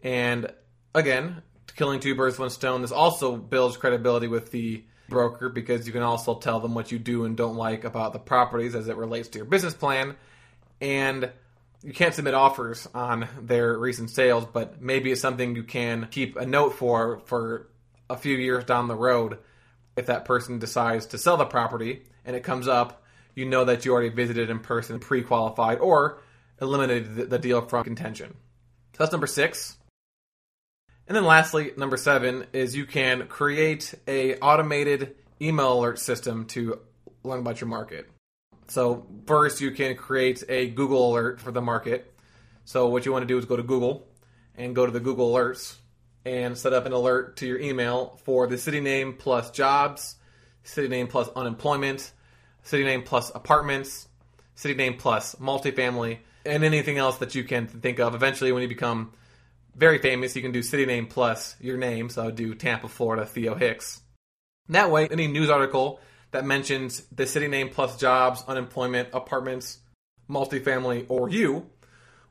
And 0.03 0.51
again, 0.93 1.41
killing 1.75 1.99
two 1.99 2.15
birds 2.15 2.35
with 2.35 2.41
one 2.41 2.49
stone, 2.49 2.81
this 2.81 2.91
also 2.91 3.35
builds 3.35 3.77
credibility 3.77 4.27
with 4.27 4.51
the 4.51 4.83
broker 5.09 5.49
because 5.49 5.85
you 5.87 5.93
can 5.93 6.01
also 6.01 6.35
tell 6.35 6.59
them 6.59 6.75
what 6.75 6.91
you 6.91 6.99
do 6.99 7.25
and 7.25 7.35
don't 7.35 7.55
like 7.55 7.83
about 7.83 8.13
the 8.13 8.19
properties 8.19 8.75
as 8.75 8.87
it 8.87 8.97
relates 8.97 9.29
to 9.29 9.39
your 9.39 9.45
business 9.45 9.73
plan. 9.73 10.15
And 10.81 11.31
you 11.83 11.93
can't 11.93 12.13
submit 12.13 12.33
offers 12.33 12.87
on 12.93 13.27
their 13.41 13.77
recent 13.77 14.09
sales, 14.09 14.45
but 14.45 14.81
maybe 14.81 15.11
it's 15.11 15.21
something 15.21 15.55
you 15.55 15.63
can 15.63 16.07
keep 16.09 16.37
a 16.37 16.45
note 16.45 16.75
for 16.75 17.19
for 17.25 17.67
a 18.09 18.17
few 18.17 18.37
years 18.37 18.63
down 18.63 18.87
the 18.87 18.95
road. 18.95 19.39
If 19.95 20.07
that 20.07 20.25
person 20.25 20.59
decides 20.59 21.07
to 21.07 21.17
sell 21.17 21.37
the 21.37 21.45
property 21.45 22.03
and 22.25 22.35
it 22.35 22.43
comes 22.43 22.67
up, 22.67 23.03
you 23.35 23.45
know 23.45 23.65
that 23.65 23.85
you 23.85 23.91
already 23.93 24.09
visited 24.09 24.49
in 24.49 24.59
person, 24.59 24.99
pre-qualified, 24.99 25.79
or 25.79 26.21
eliminated 26.61 27.29
the 27.29 27.39
deal 27.39 27.61
from 27.61 27.83
contention. 27.83 28.33
So 28.93 29.03
that's 29.03 29.11
number 29.11 29.27
six. 29.27 29.77
And 31.07 31.15
then 31.17 31.25
lastly, 31.25 31.73
number 31.75 31.97
seven 31.97 32.45
is 32.53 32.75
you 32.75 32.85
can 32.85 33.27
create 33.27 33.93
a 34.07 34.37
automated 34.37 35.15
email 35.41 35.73
alert 35.73 35.99
system 35.99 36.45
to 36.45 36.79
learn 37.23 37.39
about 37.39 37.59
your 37.59 37.67
market. 37.67 38.09
So 38.73 39.05
first, 39.27 39.61
you 39.61 39.69
can 39.69 39.95
create 39.95 40.43
a 40.49 40.67
Google 40.67 41.11
alert 41.11 41.39
for 41.39 41.51
the 41.51 41.61
market. 41.61 42.11
So 42.65 42.87
what 42.87 43.05
you 43.05 43.11
want 43.11 43.21
to 43.21 43.27
do 43.27 43.37
is 43.37 43.45
go 43.45 43.55
to 43.55 43.61
Google 43.61 44.07
and 44.55 44.73
go 44.73 44.87
to 44.87 44.91
the 44.91 44.99
Google 44.99 45.31
Alerts 45.31 45.75
and 46.25 46.57
set 46.57 46.73
up 46.73 46.87
an 46.87 46.91
alert 46.91 47.37
to 47.37 47.45
your 47.45 47.59
email 47.59 48.19
for 48.23 48.47
the 48.47 48.57
city 48.57 48.79
name 48.79 49.13
plus 49.13 49.51
jobs, 49.51 50.15
city 50.63 50.87
name 50.87 51.05
plus 51.05 51.29
unemployment, 51.35 52.13
city 52.63 52.83
name 52.83 53.03
plus 53.03 53.31
apartments, 53.35 54.07
city 54.55 54.73
name 54.73 54.95
plus 54.97 55.35
multifamily, 55.35 56.17
and 56.43 56.63
anything 56.63 56.97
else 56.97 57.19
that 57.19 57.35
you 57.35 57.43
can 57.43 57.67
think 57.67 57.99
of. 57.99 58.15
Eventually, 58.15 58.51
when 58.51 58.63
you 58.63 58.67
become 58.67 59.13
very 59.75 59.99
famous, 59.99 60.35
you 60.35 60.41
can 60.41 60.51
do 60.51 60.63
city 60.63 60.87
name 60.87 61.05
plus 61.05 61.55
your 61.61 61.77
name. 61.77 62.09
So 62.09 62.31
do 62.31 62.55
Tampa, 62.55 62.87
Florida, 62.87 63.27
Theo 63.27 63.53
Hicks. 63.53 64.01
And 64.65 64.73
that 64.73 64.89
way, 64.89 65.07
any 65.09 65.27
news 65.27 65.51
article 65.51 65.99
that 66.33 66.45
mentions 66.45 67.01
the 67.11 67.25
city 67.25 67.47
name 67.47 67.69
plus 67.69 67.97
jobs, 67.97 68.43
unemployment, 68.47 69.09
apartments, 69.13 69.79
multifamily, 70.29 71.05
or 71.09 71.29
you 71.29 71.67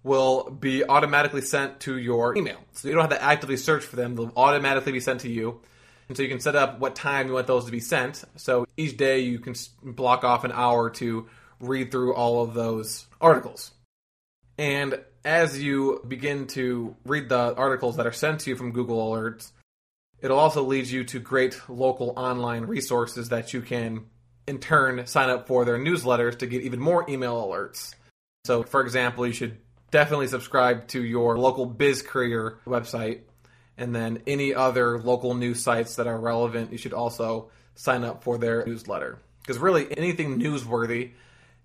will 0.04 0.50
be 0.50 0.84
automatically 0.84 1.40
sent 1.40 1.80
to 1.80 1.96
your 1.96 2.36
email. 2.36 2.58
So 2.72 2.88
you 2.88 2.94
don't 2.94 3.02
have 3.02 3.18
to 3.18 3.22
actively 3.22 3.56
search 3.56 3.84
for 3.84 3.96
them, 3.96 4.16
they'll 4.16 4.32
automatically 4.36 4.92
be 4.92 5.00
sent 5.00 5.20
to 5.20 5.28
you. 5.28 5.60
And 6.08 6.16
so 6.16 6.22
you 6.22 6.28
can 6.28 6.40
set 6.40 6.56
up 6.56 6.80
what 6.80 6.94
time 6.94 7.28
you 7.28 7.34
want 7.34 7.46
those 7.46 7.64
to 7.66 7.70
be 7.70 7.80
sent. 7.80 8.24
So 8.36 8.66
each 8.76 8.96
day 8.96 9.20
you 9.20 9.38
can 9.38 9.54
block 9.82 10.24
off 10.24 10.44
an 10.44 10.52
hour 10.52 10.90
to 10.90 11.28
read 11.60 11.90
through 11.90 12.14
all 12.14 12.42
of 12.42 12.54
those 12.54 13.06
articles. 13.20 13.70
And 14.58 15.00
as 15.24 15.62
you 15.62 16.02
begin 16.06 16.48
to 16.48 16.96
read 17.06 17.28
the 17.28 17.54
articles 17.54 17.96
that 17.96 18.06
are 18.06 18.12
sent 18.12 18.40
to 18.40 18.50
you 18.50 18.56
from 18.56 18.72
Google 18.72 19.10
Alerts, 19.10 19.52
It'll 20.22 20.38
also 20.38 20.62
lead 20.62 20.86
you 20.86 21.02
to 21.04 21.18
great 21.18 21.60
local 21.68 22.14
online 22.16 22.62
resources 22.64 23.30
that 23.30 23.52
you 23.52 23.60
can, 23.60 24.06
in 24.46 24.60
turn, 24.60 25.06
sign 25.06 25.28
up 25.28 25.48
for 25.48 25.64
their 25.64 25.78
newsletters 25.78 26.38
to 26.38 26.46
get 26.46 26.62
even 26.62 26.78
more 26.78 27.04
email 27.10 27.44
alerts. 27.44 27.94
So, 28.44 28.62
for 28.62 28.80
example, 28.80 29.26
you 29.26 29.32
should 29.32 29.58
definitely 29.90 30.28
subscribe 30.28 30.86
to 30.88 31.02
your 31.02 31.36
local 31.38 31.68
BizJournal 31.68 32.58
website. 32.66 33.22
And 33.76 33.94
then 33.94 34.22
any 34.26 34.54
other 34.54 35.00
local 35.00 35.34
news 35.34 35.60
sites 35.60 35.96
that 35.96 36.06
are 36.06 36.18
relevant, 36.18 36.70
you 36.70 36.78
should 36.78 36.92
also 36.92 37.50
sign 37.74 38.04
up 38.04 38.22
for 38.22 38.38
their 38.38 38.64
newsletter. 38.64 39.18
Because 39.40 39.58
really, 39.58 39.86
anything 39.96 40.38
newsworthy 40.38 41.12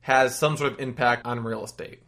has 0.01 0.35
some 0.37 0.57
sort 0.57 0.73
of 0.73 0.79
impact 0.79 1.27
on 1.27 1.43
real 1.43 1.63
estate. 1.63 2.01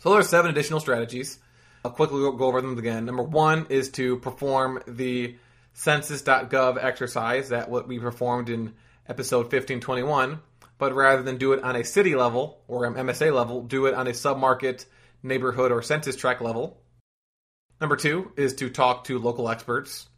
So, 0.00 0.10
there 0.10 0.18
are 0.18 0.24
seven 0.24 0.50
additional 0.50 0.80
strategies. 0.80 1.38
I'll 1.82 1.90
quickly 1.90 2.20
go 2.20 2.46
over 2.46 2.60
them 2.60 2.78
again. 2.78 3.06
Number 3.06 3.22
one 3.22 3.66
is 3.70 3.90
to 3.92 4.18
perform 4.18 4.82
the 4.86 5.36
census.gov 5.74 6.82
exercise 6.82 7.50
that 7.50 7.68
what 7.68 7.86
we 7.86 7.98
performed 7.98 8.48
in 8.48 8.74
episode 9.08 9.52
1521, 9.52 10.40
but 10.78 10.94
rather 10.94 11.22
than 11.22 11.36
do 11.36 11.52
it 11.52 11.62
on 11.62 11.76
a 11.76 11.84
city 11.84 12.14
level 12.14 12.62
or 12.68 12.86
an 12.86 12.94
MSA 12.94 13.34
level, 13.34 13.62
do 13.62 13.86
it 13.86 13.94
on 13.94 14.06
a 14.06 14.12
submarket, 14.12 14.86
neighborhood, 15.22 15.72
or 15.72 15.82
census 15.82 16.16
tract 16.16 16.40
level. 16.40 16.80
Number 17.80 17.96
two 17.96 18.32
is 18.36 18.54
to 18.54 18.70
talk 18.70 19.04
to 19.04 19.18
local 19.18 19.50
experts. 19.50 20.08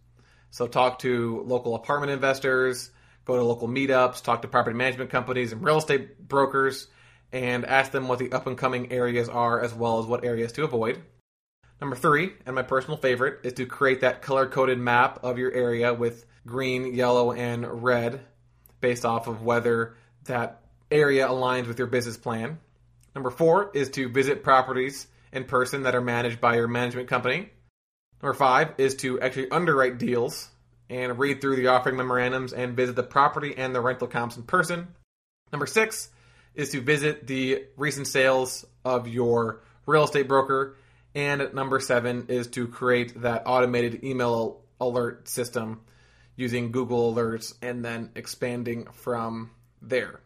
So 0.50 0.66
talk 0.66 1.00
to 1.00 1.42
local 1.46 1.74
apartment 1.74 2.12
investors, 2.12 2.90
go 3.24 3.36
to 3.36 3.42
local 3.42 3.66
meetups, 3.66 4.22
talk 4.22 4.42
to 4.42 4.48
property 4.48 4.76
management 4.76 5.10
companies 5.10 5.52
and 5.52 5.62
real 5.62 5.78
estate 5.78 6.28
brokers, 6.28 6.86
and 7.32 7.64
ask 7.64 7.90
them 7.92 8.08
what 8.08 8.18
the 8.18 8.32
up 8.32 8.46
and 8.46 8.56
coming 8.56 8.92
areas 8.92 9.28
are 9.28 9.60
as 9.60 9.74
well 9.74 9.98
as 9.98 10.06
what 10.06 10.24
areas 10.24 10.52
to 10.52 10.64
avoid. 10.64 11.02
Number 11.80 11.96
three, 11.96 12.32
and 12.46 12.54
my 12.54 12.62
personal 12.62 12.96
favorite, 12.96 13.40
is 13.42 13.52
to 13.54 13.66
create 13.66 14.00
that 14.00 14.22
color 14.22 14.46
coded 14.46 14.78
map 14.78 15.20
of 15.22 15.38
your 15.38 15.52
area 15.52 15.92
with 15.92 16.24
green, 16.46 16.94
yellow, 16.94 17.32
and 17.32 17.82
red 17.82 18.20
based 18.80 19.04
off 19.04 19.26
of 19.26 19.42
whether 19.42 19.96
that 20.24 20.62
area 20.90 21.26
aligns 21.28 21.66
with 21.66 21.78
your 21.78 21.88
business 21.88 22.16
plan. 22.16 22.58
Number 23.14 23.30
four 23.30 23.70
is 23.74 23.90
to 23.90 24.08
visit 24.08 24.42
properties 24.42 25.06
in 25.32 25.44
person 25.44 25.82
that 25.82 25.94
are 25.94 26.00
managed 26.00 26.40
by 26.40 26.56
your 26.56 26.68
management 26.68 27.08
company. 27.08 27.50
Number 28.22 28.34
five 28.34 28.74
is 28.78 28.94
to 28.96 29.20
actually 29.20 29.50
underwrite 29.50 29.98
deals 29.98 30.50
and 30.88 31.18
read 31.18 31.40
through 31.40 31.56
the 31.56 31.68
offering 31.68 31.96
memorandums 31.96 32.52
and 32.52 32.76
visit 32.76 32.96
the 32.96 33.02
property 33.02 33.54
and 33.56 33.74
the 33.74 33.80
rental 33.80 34.06
comps 34.06 34.36
in 34.36 34.44
person. 34.44 34.88
Number 35.52 35.66
six 35.66 36.10
is 36.54 36.70
to 36.70 36.80
visit 36.80 37.26
the 37.26 37.64
recent 37.76 38.06
sales 38.06 38.64
of 38.84 39.08
your 39.08 39.62
real 39.84 40.04
estate 40.04 40.28
broker. 40.28 40.76
And 41.16 41.54
number 41.54 41.80
seven 41.80 42.26
is 42.28 42.48
to 42.48 42.68
create 42.68 43.22
that 43.22 43.44
automated 43.46 44.04
email 44.04 44.60
alert 44.78 45.26
system 45.28 45.80
using 46.36 46.72
Google 46.72 47.14
Alerts 47.14 47.54
and 47.62 47.82
then 47.82 48.10
expanding 48.14 48.86
from 48.92 49.50
there. 49.80 50.20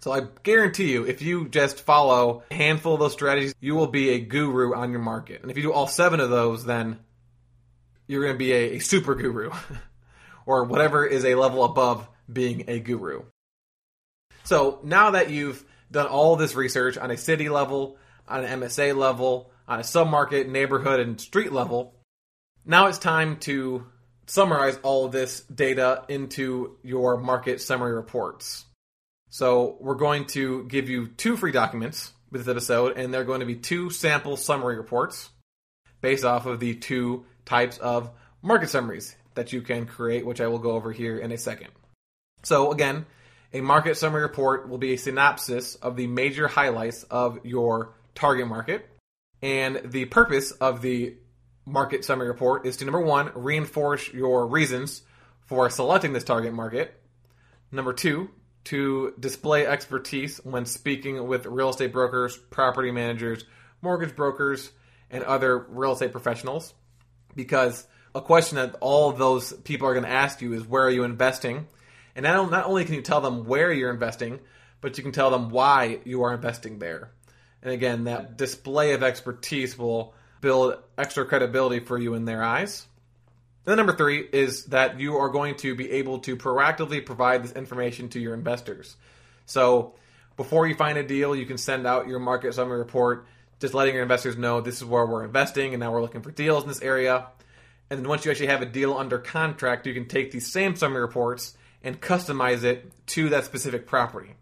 So 0.00 0.12
I 0.12 0.28
guarantee 0.44 0.92
you, 0.92 1.04
if 1.04 1.22
you 1.22 1.48
just 1.48 1.80
follow 1.80 2.44
a 2.52 2.54
handful 2.54 2.94
of 2.94 3.00
those 3.00 3.12
strategies, 3.12 3.52
you 3.58 3.74
will 3.74 3.88
be 3.88 4.10
a 4.10 4.20
guru 4.20 4.76
on 4.76 4.92
your 4.92 5.00
market. 5.00 5.42
And 5.42 5.50
if 5.50 5.56
you 5.56 5.64
do 5.64 5.72
all 5.72 5.88
seven 5.88 6.20
of 6.20 6.30
those, 6.30 6.64
then 6.64 7.00
you're 8.06 8.22
going 8.22 8.34
to 8.34 8.38
be 8.38 8.52
a, 8.52 8.76
a 8.76 8.78
super 8.78 9.16
guru 9.16 9.50
or 10.46 10.62
whatever 10.64 11.04
is 11.04 11.24
a 11.24 11.34
level 11.34 11.64
above 11.64 12.08
being 12.32 12.66
a 12.68 12.78
guru. 12.78 13.24
So 14.44 14.78
now 14.84 15.10
that 15.10 15.30
you've 15.30 15.64
done 15.90 16.06
all 16.06 16.36
this 16.36 16.54
research 16.54 16.96
on 16.96 17.10
a 17.10 17.16
city 17.16 17.48
level, 17.48 17.98
on 18.28 18.44
an 18.44 18.60
MSA 18.60 18.96
level, 18.96 19.49
on 19.70 19.78
a 19.78 19.84
submarket, 19.84 20.48
neighborhood, 20.48 20.98
and 20.98 21.20
street 21.20 21.52
level, 21.52 21.94
now 22.66 22.88
it's 22.88 22.98
time 22.98 23.36
to 23.38 23.86
summarize 24.26 24.78
all 24.82 25.06
of 25.06 25.12
this 25.12 25.40
data 25.42 26.04
into 26.08 26.76
your 26.82 27.16
market 27.16 27.60
summary 27.60 27.94
reports. 27.94 28.64
So 29.30 29.76
we're 29.80 29.94
going 29.94 30.26
to 30.26 30.64
give 30.64 30.88
you 30.88 31.06
two 31.06 31.36
free 31.36 31.52
documents 31.52 32.12
with 32.32 32.44
this 32.44 32.50
episode, 32.50 32.98
and 32.98 33.14
they're 33.14 33.24
going 33.24 33.40
to 33.40 33.46
be 33.46 33.54
two 33.54 33.90
sample 33.90 34.36
summary 34.36 34.76
reports 34.76 35.30
based 36.00 36.24
off 36.24 36.46
of 36.46 36.58
the 36.58 36.74
two 36.74 37.24
types 37.44 37.78
of 37.78 38.10
market 38.42 38.70
summaries 38.70 39.14
that 39.34 39.52
you 39.52 39.62
can 39.62 39.86
create, 39.86 40.26
which 40.26 40.40
I 40.40 40.48
will 40.48 40.58
go 40.58 40.72
over 40.72 40.90
here 40.90 41.16
in 41.16 41.30
a 41.30 41.38
second. 41.38 41.68
So 42.42 42.72
again, 42.72 43.06
a 43.52 43.60
market 43.60 43.96
summary 43.96 44.22
report 44.22 44.68
will 44.68 44.78
be 44.78 44.94
a 44.94 44.98
synopsis 44.98 45.76
of 45.76 45.94
the 45.94 46.08
major 46.08 46.48
highlights 46.48 47.04
of 47.04 47.38
your 47.44 47.94
target 48.16 48.48
market. 48.48 48.88
And 49.42 49.80
the 49.84 50.04
purpose 50.06 50.50
of 50.52 50.82
the 50.82 51.16
market 51.64 52.04
summary 52.04 52.28
report 52.28 52.66
is 52.66 52.78
to 52.78 52.84
number 52.84 53.00
one, 53.00 53.30
reinforce 53.34 54.12
your 54.12 54.46
reasons 54.46 55.02
for 55.46 55.70
selecting 55.70 56.12
this 56.12 56.24
target 56.24 56.52
market. 56.52 56.94
Number 57.72 57.92
two, 57.92 58.30
to 58.64 59.14
display 59.18 59.66
expertise 59.66 60.38
when 60.44 60.66
speaking 60.66 61.26
with 61.26 61.46
real 61.46 61.70
estate 61.70 61.92
brokers, 61.92 62.36
property 62.36 62.90
managers, 62.90 63.44
mortgage 63.80 64.14
brokers, 64.14 64.70
and 65.10 65.24
other 65.24 65.58
real 65.58 65.92
estate 65.92 66.12
professionals. 66.12 66.74
Because 67.34 67.86
a 68.14 68.20
question 68.20 68.56
that 68.56 68.76
all 68.80 69.12
those 69.12 69.52
people 69.52 69.88
are 69.88 69.94
going 69.94 70.04
to 70.04 70.10
ask 70.10 70.42
you 70.42 70.52
is 70.52 70.66
where 70.66 70.84
are 70.84 70.90
you 70.90 71.04
investing? 71.04 71.68
And 72.14 72.24
not 72.24 72.66
only 72.66 72.84
can 72.84 72.94
you 72.94 73.02
tell 73.02 73.20
them 73.20 73.46
where 73.46 73.72
you're 73.72 73.92
investing, 73.92 74.40
but 74.80 74.98
you 74.98 75.04
can 75.04 75.12
tell 75.12 75.30
them 75.30 75.50
why 75.50 76.00
you 76.04 76.22
are 76.22 76.34
investing 76.34 76.80
there. 76.80 77.12
And 77.62 77.72
again, 77.72 78.04
that 78.04 78.36
display 78.36 78.92
of 78.92 79.02
expertise 79.02 79.76
will 79.76 80.14
build 80.40 80.76
extra 80.96 81.26
credibility 81.26 81.80
for 81.80 81.98
you 81.98 82.14
in 82.14 82.24
their 82.24 82.42
eyes. 82.42 82.86
Then 83.64 83.76
number 83.76 83.94
three 83.94 84.26
is 84.32 84.64
that 84.66 84.98
you 84.98 85.18
are 85.18 85.28
going 85.28 85.56
to 85.56 85.74
be 85.74 85.90
able 85.92 86.20
to 86.20 86.36
proactively 86.36 87.04
provide 87.04 87.44
this 87.44 87.52
information 87.52 88.08
to 88.10 88.20
your 88.20 88.34
investors. 88.34 88.96
So 89.44 89.94
before 90.36 90.66
you 90.66 90.74
find 90.74 90.96
a 90.96 91.02
deal, 91.02 91.36
you 91.36 91.44
can 91.44 91.58
send 91.58 91.86
out 91.86 92.08
your 92.08 92.18
market 92.18 92.54
summary 92.54 92.78
report, 92.78 93.26
just 93.60 93.74
letting 93.74 93.94
your 93.94 94.02
investors 94.02 94.38
know 94.38 94.60
this 94.60 94.76
is 94.76 94.84
where 94.84 95.04
we're 95.04 95.24
investing 95.24 95.74
and 95.74 95.80
now 95.80 95.92
we're 95.92 96.00
looking 96.00 96.22
for 96.22 96.30
deals 96.30 96.62
in 96.62 96.68
this 96.68 96.80
area. 96.80 97.26
And 97.90 98.00
then 98.00 98.08
once 98.08 98.24
you 98.24 98.30
actually 98.30 98.46
have 98.46 98.62
a 98.62 98.66
deal 98.66 98.96
under 98.96 99.18
contract, 99.18 99.86
you 99.86 99.92
can 99.92 100.06
take 100.06 100.30
these 100.30 100.50
same 100.50 100.76
summary 100.76 101.02
reports 101.02 101.56
and 101.82 102.00
customize 102.00 102.62
it 102.62 102.90
to 103.08 103.28
that 103.30 103.44
specific 103.44 103.86
property. 103.86 104.34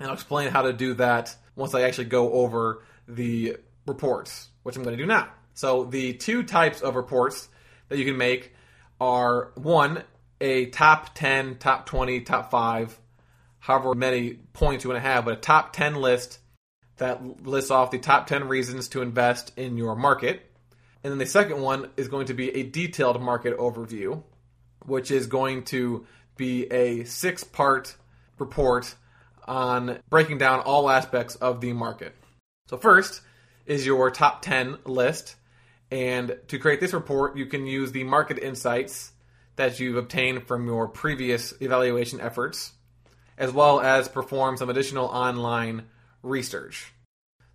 And 0.00 0.08
I'll 0.08 0.14
explain 0.14 0.50
how 0.50 0.62
to 0.62 0.72
do 0.72 0.94
that 0.94 1.36
once 1.56 1.74
I 1.74 1.82
actually 1.82 2.06
go 2.06 2.32
over 2.32 2.82
the 3.06 3.56
reports, 3.86 4.48
which 4.62 4.76
I'm 4.76 4.82
going 4.82 4.96
to 4.96 5.02
do 5.02 5.06
now. 5.06 5.28
So 5.54 5.84
the 5.84 6.14
two 6.14 6.42
types 6.42 6.80
of 6.80 6.96
reports 6.96 7.48
that 7.88 7.98
you 7.98 8.04
can 8.04 8.16
make 8.16 8.52
are 9.00 9.52
one, 9.54 10.02
a 10.40 10.66
top 10.66 11.14
10, 11.14 11.58
top 11.58 11.86
20, 11.86 12.22
top 12.22 12.50
5, 12.50 12.98
however 13.58 13.94
many 13.94 14.34
points 14.52 14.84
you 14.84 14.90
want 14.90 15.02
to 15.02 15.08
have, 15.08 15.24
but 15.24 15.34
a 15.34 15.40
top 15.40 15.72
10 15.72 15.96
list 15.96 16.38
that 16.96 17.46
lists 17.46 17.70
off 17.70 17.90
the 17.90 17.98
top 17.98 18.26
10 18.26 18.48
reasons 18.48 18.88
to 18.88 19.02
invest 19.02 19.52
in 19.56 19.76
your 19.76 19.96
market. 19.96 20.50
And 21.02 21.10
then 21.10 21.18
the 21.18 21.26
second 21.26 21.60
one 21.60 21.90
is 21.96 22.08
going 22.08 22.26
to 22.26 22.34
be 22.34 22.50
a 22.50 22.62
detailed 22.62 23.20
market 23.20 23.56
overview, 23.58 24.22
which 24.86 25.10
is 25.10 25.26
going 25.26 25.64
to 25.64 26.06
be 26.36 26.64
a 26.72 27.04
six 27.04 27.44
part 27.44 27.96
report 28.38 28.94
on 29.46 29.98
breaking 30.08 30.38
down 30.38 30.60
all 30.60 30.90
aspects 30.90 31.36
of 31.36 31.60
the 31.60 31.72
market. 31.72 32.14
So, 32.68 32.76
first 32.76 33.20
is 33.66 33.86
your 33.86 34.10
top 34.10 34.42
10 34.42 34.78
list. 34.84 35.36
And 35.90 36.38
to 36.48 36.58
create 36.58 36.80
this 36.80 36.92
report, 36.92 37.36
you 37.36 37.46
can 37.46 37.66
use 37.66 37.92
the 37.92 38.04
market 38.04 38.38
insights 38.38 39.12
that 39.56 39.78
you've 39.78 39.96
obtained 39.96 40.46
from 40.46 40.66
your 40.66 40.88
previous 40.88 41.54
evaluation 41.60 42.20
efforts, 42.20 42.72
as 43.38 43.52
well 43.52 43.80
as 43.80 44.08
perform 44.08 44.56
some 44.56 44.70
additional 44.70 45.06
online 45.06 45.84
research. 46.22 46.92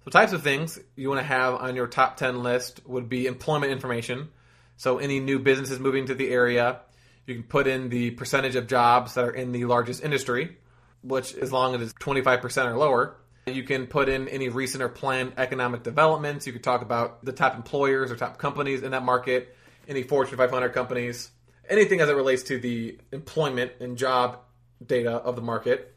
So, 0.05 0.11
types 0.11 0.31
of 0.31 0.43
things 0.43 0.79
you 0.95 1.09
want 1.09 1.19
to 1.19 1.25
have 1.25 1.55
on 1.55 1.75
your 1.75 1.87
top 1.87 2.17
10 2.17 2.41
list 2.41 2.81
would 2.85 3.09
be 3.09 3.27
employment 3.27 3.71
information. 3.71 4.29
So, 4.77 4.97
any 4.97 5.19
new 5.19 5.39
businesses 5.39 5.79
moving 5.79 6.05
to 6.05 6.15
the 6.15 6.29
area, 6.29 6.79
you 7.25 7.35
can 7.35 7.43
put 7.43 7.67
in 7.67 7.89
the 7.89 8.11
percentage 8.11 8.55
of 8.55 8.67
jobs 8.67 9.15
that 9.15 9.25
are 9.25 9.31
in 9.31 9.51
the 9.51 9.65
largest 9.65 10.03
industry, 10.03 10.57
which, 11.01 11.33
as 11.35 11.51
long 11.51 11.75
as 11.75 11.81
it's 11.81 11.93
25% 11.93 12.65
or 12.65 12.77
lower, 12.77 13.15
you 13.47 13.63
can 13.63 13.87
put 13.87 14.09
in 14.09 14.27
any 14.27 14.49
recent 14.49 14.83
or 14.83 14.89
planned 14.89 15.33
economic 15.37 15.83
developments. 15.83 16.45
You 16.45 16.53
could 16.53 16.63
talk 16.63 16.81
about 16.81 17.23
the 17.23 17.31
top 17.31 17.55
employers 17.55 18.11
or 18.11 18.15
top 18.15 18.37
companies 18.37 18.83
in 18.83 18.91
that 18.91 19.03
market, 19.03 19.55
any 19.87 20.03
Fortune 20.03 20.37
500 20.37 20.69
companies, 20.69 21.31
anything 21.69 22.01
as 22.01 22.09
it 22.09 22.15
relates 22.15 22.43
to 22.43 22.59
the 22.59 22.99
employment 23.11 23.71
and 23.79 23.97
job 23.97 24.39
data 24.85 25.11
of 25.11 25.35
the 25.35 25.41
market. 25.41 25.95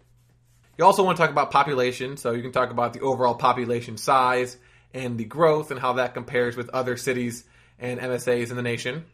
You 0.79 0.85
also 0.85 1.05
want 1.05 1.17
to 1.17 1.23
talk 1.23 1.31
about 1.31 1.51
population, 1.51 2.17
so 2.17 2.33
you 2.33 2.43
can 2.43 2.53
talk 2.53 2.71
about 2.71 2.93
the 2.93 3.01
overall 3.01 3.35
population 3.35 3.97
size 3.97 4.57
and 4.95 5.19
the 5.19 5.25
growth 5.25 5.71
and 5.71 5.79
how 5.79 5.95
that 5.95 6.15
compares 6.15 6.57
with 6.57 6.71
other 6.71 6.97
cities 6.97 7.45
and 7.79 8.01
MSAs 8.01 8.51
in 8.51 8.57
the 8.57 8.63
nation. 8.63 9.05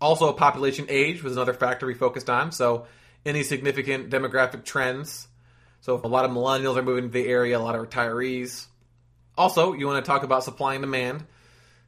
Also, 0.00 0.32
population 0.32 0.86
age 0.88 1.22
was 1.22 1.32
another 1.32 1.54
factor 1.54 1.86
we 1.86 1.94
focused 1.94 2.30
on, 2.30 2.52
so 2.52 2.86
any 3.26 3.42
significant 3.42 4.10
demographic 4.10 4.64
trends 4.64 5.28
so 5.80 6.00
a 6.02 6.08
lot 6.08 6.24
of 6.24 6.30
millennials 6.30 6.76
are 6.76 6.82
moving 6.82 7.04
to 7.04 7.10
the 7.10 7.26
area, 7.26 7.58
a 7.58 7.60
lot 7.60 7.74
of 7.74 7.88
retirees. 7.88 8.66
Also, 9.36 9.72
you 9.72 9.86
want 9.86 10.04
to 10.04 10.08
talk 10.08 10.22
about 10.22 10.44
supply 10.44 10.74
and 10.74 10.82
demand. 10.82 11.24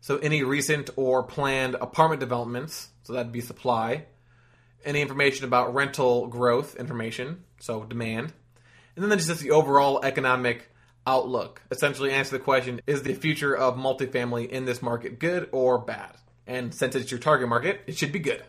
So 0.01 0.17
any 0.19 0.43
recent 0.43 0.91
or 0.97 1.23
planned 1.23 1.75
apartment 1.75 2.21
developments, 2.21 2.89
so 3.03 3.13
that'd 3.13 3.33
be 3.33 3.41
supply. 3.41 4.07
Any 4.85 5.03
information 5.03 5.45
about 5.45 5.75
rental 5.75 6.29
growth 6.29 6.77
information, 6.77 7.45
so 7.59 7.85
demand. 7.85 8.33
And 8.97 9.11
then 9.11 9.19
just 9.19 9.41
the 9.41 9.51
overall 9.51 10.03
economic 10.03 10.71
outlook. 11.07 11.61
Essentially 11.71 12.13
answer 12.13 12.39
the 12.39 12.45
question, 12.45 12.81
is 12.87 13.03
the 13.03 13.15
future 13.15 13.55
of 13.55 13.77
multifamily 13.77 14.49
in 14.49 14.65
this 14.65 14.81
market 14.81 15.19
good 15.19 15.49
or 15.53 15.79
bad? 15.79 16.17
And 16.47 16.75
since 16.75 16.95
it's 16.95 17.11
your 17.11 17.21
target 17.21 17.49
market, 17.49 17.83
it 17.87 17.99
should 17.99 18.13
be 18.13 18.19
good. 18.19 18.43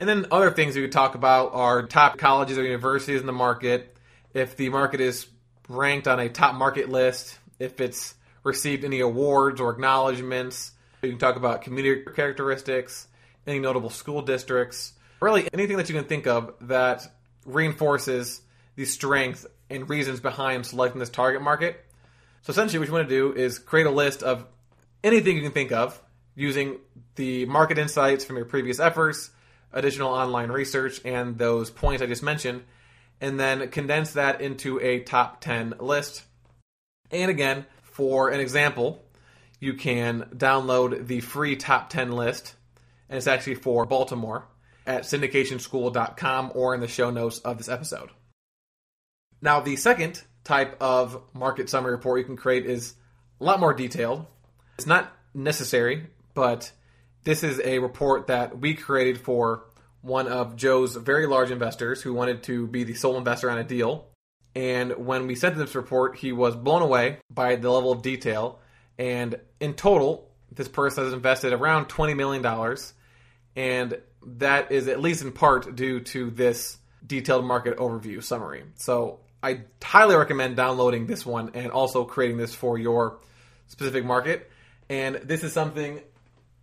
And 0.00 0.08
then 0.08 0.26
other 0.30 0.50
things 0.50 0.76
we 0.76 0.82
could 0.82 0.92
talk 0.92 1.14
about 1.14 1.54
are 1.54 1.86
top 1.86 2.18
colleges 2.18 2.56
or 2.56 2.64
universities 2.64 3.20
in 3.20 3.26
the 3.26 3.32
market, 3.32 3.96
if 4.32 4.56
the 4.56 4.68
market 4.68 5.00
is 5.00 5.26
ranked 5.68 6.06
on 6.06 6.20
a 6.20 6.28
top 6.28 6.54
market 6.54 6.88
list, 6.88 7.38
if 7.58 7.80
it's 7.80 8.14
received 8.44 8.84
any 8.84 9.00
awards 9.00 9.60
or 9.60 9.70
acknowledgments. 9.70 10.72
You 11.02 11.10
can 11.10 11.18
talk 11.18 11.36
about 11.36 11.62
community 11.62 12.04
characteristics, 12.14 13.06
any 13.46 13.58
notable 13.58 13.90
school 13.90 14.22
districts, 14.22 14.92
really 15.20 15.48
anything 15.52 15.76
that 15.76 15.88
you 15.88 15.94
can 15.94 16.04
think 16.04 16.26
of 16.26 16.54
that 16.62 17.06
reinforces 17.44 18.40
the 18.76 18.84
strength 18.84 19.46
and 19.70 19.88
reasons 19.88 20.20
behind 20.20 20.66
selecting 20.66 20.98
this 20.98 21.10
target 21.10 21.42
market. 21.42 21.84
So 22.42 22.52
essentially, 22.52 22.78
what 22.78 22.88
you 22.88 22.94
want 22.94 23.08
to 23.08 23.14
do 23.14 23.32
is 23.32 23.58
create 23.58 23.86
a 23.86 23.90
list 23.90 24.22
of 24.22 24.44
anything 25.02 25.36
you 25.36 25.42
can 25.42 25.52
think 25.52 25.72
of 25.72 26.00
using 26.34 26.78
the 27.16 27.46
market 27.46 27.78
insights 27.78 28.24
from 28.24 28.36
your 28.36 28.44
previous 28.44 28.78
efforts, 28.78 29.30
additional 29.72 30.10
online 30.10 30.50
research, 30.50 31.00
and 31.04 31.38
those 31.38 31.70
points 31.70 32.02
I 32.02 32.06
just 32.06 32.22
mentioned, 32.22 32.64
and 33.20 33.38
then 33.38 33.68
condense 33.70 34.12
that 34.12 34.40
into 34.40 34.80
a 34.80 35.00
top 35.00 35.40
10 35.40 35.74
list. 35.80 36.24
And 37.10 37.30
again, 37.30 37.66
for 37.82 38.30
an 38.30 38.40
example, 38.40 39.04
you 39.60 39.74
can 39.74 40.28
download 40.34 41.06
the 41.06 41.20
free 41.20 41.56
top 41.56 41.90
10 41.90 42.12
list, 42.12 42.54
and 43.08 43.16
it's 43.16 43.26
actually 43.26 43.56
for 43.56 43.86
Baltimore 43.86 44.46
at 44.86 45.02
syndicationschool.com 45.02 46.52
or 46.54 46.74
in 46.74 46.80
the 46.80 46.88
show 46.88 47.10
notes 47.10 47.38
of 47.40 47.58
this 47.58 47.68
episode. 47.68 48.10
Now, 49.40 49.60
the 49.60 49.76
second 49.76 50.22
type 50.44 50.76
of 50.80 51.22
market 51.34 51.68
summary 51.68 51.92
report 51.92 52.20
you 52.20 52.24
can 52.24 52.36
create 52.36 52.66
is 52.66 52.94
a 53.40 53.44
lot 53.44 53.60
more 53.60 53.74
detailed. 53.74 54.26
It's 54.76 54.86
not 54.86 55.12
necessary, 55.34 56.06
but 56.34 56.72
this 57.28 57.42
is 57.44 57.60
a 57.62 57.78
report 57.78 58.28
that 58.28 58.58
we 58.58 58.72
created 58.72 59.20
for 59.20 59.66
one 60.00 60.28
of 60.28 60.56
Joe's 60.56 60.96
very 60.96 61.26
large 61.26 61.50
investors 61.50 62.00
who 62.00 62.14
wanted 62.14 62.42
to 62.44 62.66
be 62.66 62.84
the 62.84 62.94
sole 62.94 63.18
investor 63.18 63.50
on 63.50 63.58
a 63.58 63.64
deal. 63.64 64.06
And 64.54 64.92
when 65.04 65.26
we 65.26 65.34
sent 65.34 65.54
this 65.54 65.74
report, 65.74 66.16
he 66.16 66.32
was 66.32 66.56
blown 66.56 66.80
away 66.80 67.18
by 67.30 67.56
the 67.56 67.70
level 67.70 67.92
of 67.92 68.00
detail. 68.00 68.60
And 68.98 69.38
in 69.60 69.74
total, 69.74 70.30
this 70.50 70.68
person 70.68 71.04
has 71.04 71.12
invested 71.12 71.52
around 71.52 71.90
$20 71.90 72.16
million. 72.16 72.76
And 73.54 74.00
that 74.38 74.72
is 74.72 74.88
at 74.88 75.02
least 75.02 75.20
in 75.20 75.32
part 75.32 75.76
due 75.76 76.00
to 76.00 76.30
this 76.30 76.78
detailed 77.06 77.44
market 77.44 77.76
overview 77.76 78.24
summary. 78.24 78.64
So 78.76 79.20
I 79.42 79.64
highly 79.84 80.16
recommend 80.16 80.56
downloading 80.56 81.06
this 81.06 81.26
one 81.26 81.50
and 81.52 81.72
also 81.72 82.06
creating 82.06 82.38
this 82.38 82.54
for 82.54 82.78
your 82.78 83.18
specific 83.66 84.06
market. 84.06 84.50
And 84.88 85.16
this 85.16 85.44
is 85.44 85.52
something 85.52 86.00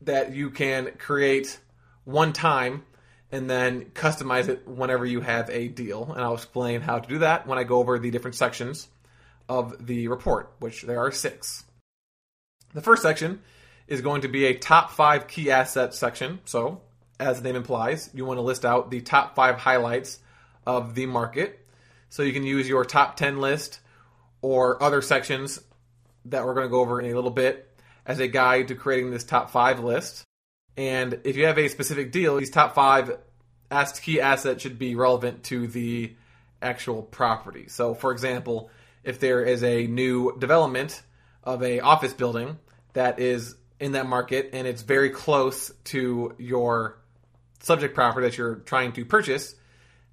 that 0.01 0.33
you 0.33 0.49
can 0.49 0.91
create 0.97 1.59
one 2.03 2.33
time 2.33 2.83
and 3.31 3.49
then 3.49 3.85
customize 3.85 4.47
it 4.47 4.67
whenever 4.67 5.05
you 5.05 5.21
have 5.21 5.49
a 5.49 5.67
deal. 5.67 6.11
And 6.13 6.23
I'll 6.23 6.35
explain 6.35 6.81
how 6.81 6.99
to 6.99 7.09
do 7.09 7.19
that 7.19 7.47
when 7.47 7.57
I 7.57 7.63
go 7.63 7.79
over 7.79 7.99
the 7.99 8.11
different 8.11 8.35
sections 8.35 8.87
of 9.49 9.85
the 9.85 10.07
report, 10.07 10.53
which 10.59 10.83
there 10.83 10.99
are 10.99 11.11
six. 11.11 11.63
The 12.73 12.81
first 12.81 13.01
section 13.01 13.41
is 13.87 14.01
going 14.01 14.21
to 14.21 14.27
be 14.27 14.45
a 14.45 14.57
top 14.57 14.91
five 14.91 15.27
key 15.27 15.51
assets 15.51 15.97
section. 15.97 16.39
So, 16.45 16.81
as 17.19 17.41
the 17.41 17.43
name 17.47 17.55
implies, 17.55 18.09
you 18.13 18.25
want 18.25 18.37
to 18.37 18.41
list 18.41 18.65
out 18.65 18.91
the 18.91 19.01
top 19.01 19.35
five 19.35 19.57
highlights 19.57 20.19
of 20.65 20.95
the 20.95 21.05
market. 21.05 21.65
So, 22.09 22.23
you 22.23 22.33
can 22.33 22.43
use 22.43 22.67
your 22.67 22.85
top 22.85 23.15
10 23.17 23.39
list 23.39 23.79
or 24.41 24.81
other 24.81 25.01
sections 25.01 25.61
that 26.25 26.45
we're 26.45 26.53
going 26.53 26.65
to 26.65 26.71
go 26.71 26.79
over 26.79 26.99
in 26.99 27.11
a 27.11 27.15
little 27.15 27.31
bit 27.31 27.74
as 28.05 28.19
a 28.19 28.27
guide 28.27 28.67
to 28.69 28.75
creating 28.75 29.11
this 29.11 29.23
top 29.23 29.49
five 29.49 29.79
list. 29.79 30.23
And 30.77 31.19
if 31.23 31.35
you 31.37 31.45
have 31.45 31.57
a 31.57 31.67
specific 31.67 32.11
deal, 32.11 32.37
these 32.37 32.51
top 32.51 32.75
five 32.75 33.17
key 34.01 34.21
assets 34.21 34.61
should 34.61 34.77
be 34.77 34.95
relevant 34.95 35.43
to 35.45 35.67
the 35.67 36.13
actual 36.61 37.01
property. 37.01 37.67
So, 37.67 37.93
for 37.93 38.11
example, 38.11 38.69
if 39.03 39.19
there 39.19 39.43
is 39.43 39.63
a 39.63 39.87
new 39.87 40.37
development 40.37 41.01
of 41.43 41.61
a 41.63 41.79
office 41.79 42.13
building 42.13 42.57
that 42.93 43.19
is 43.19 43.55
in 43.79 43.93
that 43.93 44.07
market 44.07 44.51
and 44.53 44.67
it's 44.67 44.81
very 44.81 45.09
close 45.09 45.71
to 45.85 46.33
your 46.37 46.97
subject 47.59 47.93
property 47.93 48.27
that 48.27 48.37
you're 48.37 48.55
trying 48.55 48.93
to 48.93 49.05
purchase, 49.05 49.55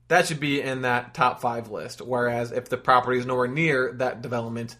that 0.09 0.27
should 0.27 0.41
be 0.41 0.61
in 0.61 0.83
that 0.83 1.15
top 1.15 1.41
five 1.41 1.71
list. 1.71 2.01
Whereas 2.01 2.53
if 2.53 2.69
the 2.69 2.77
property 2.77 3.19
is 3.19 3.27
nowhere 3.27 3.49
near 3.49 3.93
that 3.95 4.21
development, 4.23 4.77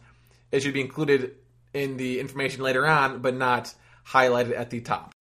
it 0.51 0.63
should 0.63 0.75
be 0.75 0.81
included 0.81 1.37
in 1.75 1.97
the 1.97 2.21
information 2.21 2.63
later 2.63 2.87
on, 2.87 3.21
but 3.21 3.35
not 3.35 3.75
highlighted 4.07 4.57
at 4.59 4.71
the 4.71 4.81
top. 4.81 5.13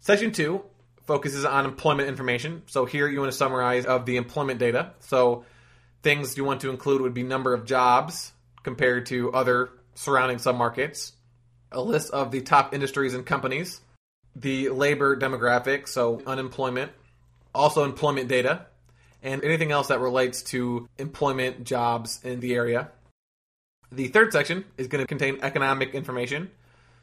Section 0.00 0.32
two 0.32 0.62
focuses 1.06 1.44
on 1.44 1.64
employment 1.64 2.08
information. 2.08 2.62
So 2.66 2.84
here 2.84 3.08
you 3.08 3.20
want 3.20 3.32
to 3.32 3.36
summarize 3.36 3.84
of 3.86 4.06
the 4.06 4.16
employment 4.16 4.58
data. 4.58 4.92
So 5.00 5.44
things 6.02 6.36
you 6.36 6.44
want 6.44 6.60
to 6.62 6.70
include 6.70 7.00
would 7.00 7.14
be 7.14 7.22
number 7.22 7.54
of 7.54 7.64
jobs 7.64 8.32
compared 8.62 9.06
to 9.06 9.32
other 9.32 9.70
surrounding 9.94 10.38
submarkets, 10.38 11.12
a 11.70 11.80
list 11.80 12.12
of 12.12 12.30
the 12.30 12.40
top 12.40 12.74
industries 12.74 13.14
and 13.14 13.26
companies, 13.26 13.80
the 14.34 14.70
labor 14.70 15.16
demographic, 15.16 15.88
so 15.88 16.22
unemployment, 16.26 16.92
also 17.54 17.84
employment 17.84 18.28
data, 18.28 18.66
and 19.22 19.44
anything 19.44 19.70
else 19.70 19.88
that 19.88 20.00
relates 20.00 20.42
to 20.42 20.88
employment 20.98 21.64
jobs 21.64 22.20
in 22.24 22.40
the 22.40 22.54
area. 22.54 22.90
The 23.92 24.08
third 24.08 24.32
section 24.32 24.64
is 24.78 24.88
going 24.88 25.04
to 25.04 25.06
contain 25.06 25.40
economic 25.42 25.94
information. 25.94 26.50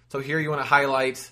So 0.09 0.19
here 0.19 0.39
you 0.39 0.49
want 0.49 0.61
to 0.61 0.67
highlight 0.67 1.29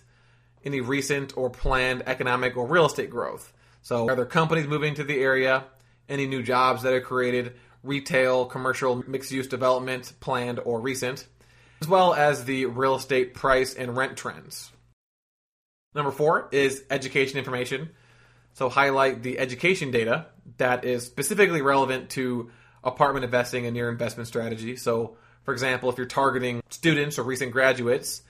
any 0.64 0.82
recent 0.82 1.36
or 1.36 1.50
planned 1.50 2.04
economic 2.06 2.56
or 2.56 2.68
real 2.68 2.86
estate 2.86 3.10
growth. 3.10 3.52
So 3.82 4.08
are 4.08 4.16
there 4.16 4.26
companies 4.26 4.68
moving 4.68 4.94
to 4.96 5.04
the 5.04 5.20
area? 5.20 5.64
Any 6.08 6.28
new 6.28 6.44
jobs 6.44 6.84
that 6.84 6.94
are 6.94 7.02
created? 7.02 7.54
Retail, 7.84 8.46
commercial, 8.46 9.04
mixed 9.10 9.32
use 9.32 9.48
development 9.48 10.14
planned 10.20 10.60
or 10.64 10.80
recent? 10.80 11.26
As 11.82 11.88
well 11.88 12.14
as 12.14 12.46
the 12.46 12.68
real 12.68 12.96
estate 12.96 13.34
price 13.34 13.74
and 13.74 13.98
rent 13.98 14.16
trends. 14.16 14.72
Number 15.96 16.12
four 16.12 16.50
is 16.52 16.84
education 16.92 17.40
information. 17.40 17.90
So 18.54 18.70
highlight 18.70 19.24
the 19.24 19.40
education 19.40 19.90
data 19.90 20.28
that 20.58 20.86
is 20.86 21.06
specifically 21.06 21.62
relevant 21.62 22.12
to 22.12 22.52
apartment 22.84 23.26
investing 23.26 23.66
and 23.66 23.76
your 23.76 23.90
investment 23.90 24.28
strategy. 24.28 24.76
So 24.76 25.18
for 25.48 25.54
example, 25.54 25.90
if 25.90 25.96
you're 25.96 26.06
targeting 26.06 26.62
students 26.70 27.18
or 27.18 27.24
recent 27.24 27.54
graduates, 27.54 28.22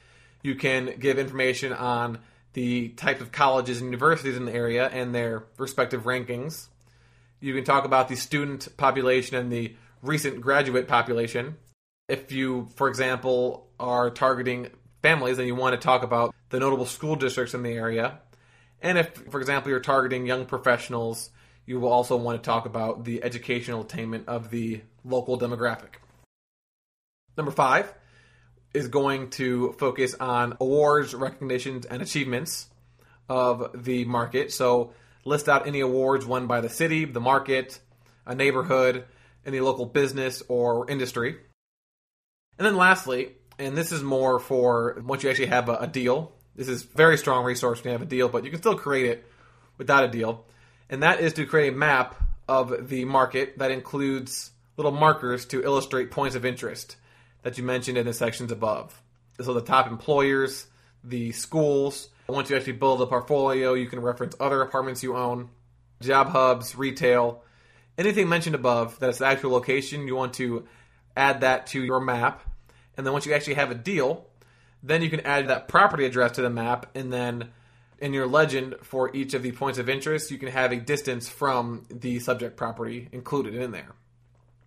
you 0.44 0.54
can 0.54 1.00
give 1.00 1.18
information 1.18 1.74
on 1.74 2.20
the 2.54 2.90
type 2.90 3.22
of 3.22 3.32
colleges 3.32 3.82
and 3.82 3.88
universities 3.88 4.38
in 4.38 4.46
the 4.46 4.54
area 4.54 4.88
and 4.88 5.16
their 5.16 5.46
respective 5.58 6.04
rankings. 6.04 6.68
You 7.40 7.56
can 7.56 7.64
talk 7.64 7.86
about 7.86 8.08
the 8.08 8.16
student 8.16 8.68
population 8.78 9.36
and 9.36 9.52
the 9.52 9.76
recent 10.04 10.42
graduate 10.42 10.88
population. 10.88 11.58
If 12.08 12.32
you, 12.32 12.70
for 12.76 12.88
example, 12.88 13.68
are 13.80 14.12
targeting 14.12 14.70
families 15.02 15.40
and 15.40 15.48
you 15.48 15.56
want 15.56 15.74
to 15.74 15.84
talk 15.84 16.04
about 16.04 16.36
the 16.50 16.60
notable 16.60 16.86
school 16.86 17.16
districts 17.16 17.56
in 17.56 17.64
the 17.64 17.72
area, 17.72 18.20
and 18.80 19.00
if, 19.00 19.10
for 19.32 19.40
example, 19.40 19.72
you're 19.72 19.80
targeting 19.80 20.28
young 20.28 20.46
professionals, 20.46 21.32
you 21.66 21.80
will 21.80 21.92
also 21.92 22.16
want 22.16 22.44
to 22.44 22.46
talk 22.46 22.68
about 22.68 23.06
the 23.06 23.24
educational 23.24 23.82
attainment 23.82 24.28
of 24.28 24.52
the 24.52 24.82
local 25.04 25.40
demographic. 25.40 25.96
Number 27.38 27.52
five 27.52 27.93
is 28.73 28.88
going 28.88 29.30
to 29.32 29.73
focus 29.73 30.15
on 30.15 30.58
awards, 30.60 31.13
recognitions, 31.13 31.86
and 31.86 32.02
achievements 32.02 32.67
of 33.30 33.84
the 33.84 34.06
market. 34.06 34.52
So 34.52 34.93
list 35.23 35.47
out 35.47 35.67
any 35.67 35.82
awards 35.82 36.26
won 36.26 36.47
by 36.47 36.62
the 36.62 36.69
city, 36.69 37.06
the 37.06 37.19
market, 37.19 37.80
a 38.26 38.36
neighborhood, 38.36 39.06
any 39.45 39.60
local 39.60 39.86
business 39.86 40.43
or 40.47 40.89
industry. 40.89 41.38
And 42.58 42.65
then 42.65 42.76
lastly, 42.76 43.34
and 43.60 43.78
this 43.78 43.91
is 43.91 44.04
more 44.04 44.39
for 44.39 45.02
once 45.06 45.23
you 45.23 45.30
actually 45.30 45.47
have 45.47 45.69
a, 45.69 45.76
a 45.76 45.88
deal. 45.88 46.34
This 46.56 46.67
is 46.67 46.84
very 46.84 47.17
strong 47.17 47.45
resource 47.45 47.84
when 47.84 47.91
you 47.91 47.97
have 47.97 48.02
a 48.02 48.10
deal, 48.10 48.30
but 48.30 48.43
you 48.43 48.50
can 48.50 48.60
still 48.60 48.76
create 48.76 49.12
it 49.12 49.32
without 49.78 50.04
a 50.04 50.08
deal. 50.08 50.45
And 50.89 51.04
that 51.04 51.19
is 51.19 51.34
to 51.34 51.45
create 51.45 51.73
a 51.73 51.76
map 51.76 52.15
of 52.47 52.89
the 52.89 53.06
market 53.06 53.60
that 53.60 53.71
includes 53.71 54.52
little 54.76 54.91
markers 54.91 55.45
to 55.47 55.63
illustrate 55.63 56.12
points 56.12 56.36
of 56.36 56.45
interest 56.45 56.95
that 57.48 57.58
you 57.58 57.64
mentioned 57.64 57.98
in 57.98 58.06
the 58.06 58.12
sections 58.12 58.52
above. 58.52 59.02
So 59.40 59.54
the 59.54 59.62
top 59.62 59.88
employers, 59.88 60.68
the 61.02 61.32
schools. 61.32 62.10
Once 62.28 62.50
you 62.50 62.58
actually 62.58 62.74
build 62.74 63.02
a 63.02 63.06
portfolio, 63.08 63.74
you 63.74 63.88
can 63.88 64.02
reference 64.02 64.36
other 64.38 64.62
apartments 64.62 65.02
you 65.02 65.16
own, 65.16 65.50
job 66.02 66.28
hubs, 66.28 66.76
retail, 66.76 67.42
anything 67.98 68.28
mentioned 68.28 68.54
above 68.54 69.00
that's 69.00 69.20
the 69.20 69.26
actual 69.26 69.52
location. 69.52 70.08
You 70.08 70.16
want 70.18 70.34
to 70.34 70.68
add 71.16 71.40
that 71.40 71.68
to 71.68 71.82
your 71.82 72.02
map. 72.02 72.42
And 72.98 73.06
then 73.06 73.14
once 73.14 73.26
you 73.26 73.34
actually 73.34 73.54
have 73.54 73.72
a 73.72 73.76
deal, 73.76 74.28
then 74.84 75.02
you 75.02 75.10
can 75.10 75.22
add 75.22 75.48
that 75.48 75.70
property 75.70 76.06
address 76.06 76.34
to 76.34 76.42
the 76.42 76.50
map. 76.50 76.98
And 76.98 77.14
then 77.14 77.54
in 78.00 78.12
your 78.12 78.28
legend 78.28 78.76
for 78.84 79.16
each 79.16 79.34
of 79.34 79.42
the 79.42 79.54
points 79.54 79.80
of 79.80 79.88
interest, 79.88 80.32
you 80.32 80.38
can 80.38 80.50
have 80.50 80.74
a 80.74 80.82
distance 80.82 81.30
from 81.30 81.86
the 81.90 82.20
subject 82.20 82.58
property 82.58 83.08
included 83.14 83.56
in 83.56 83.72
there. 83.72 83.96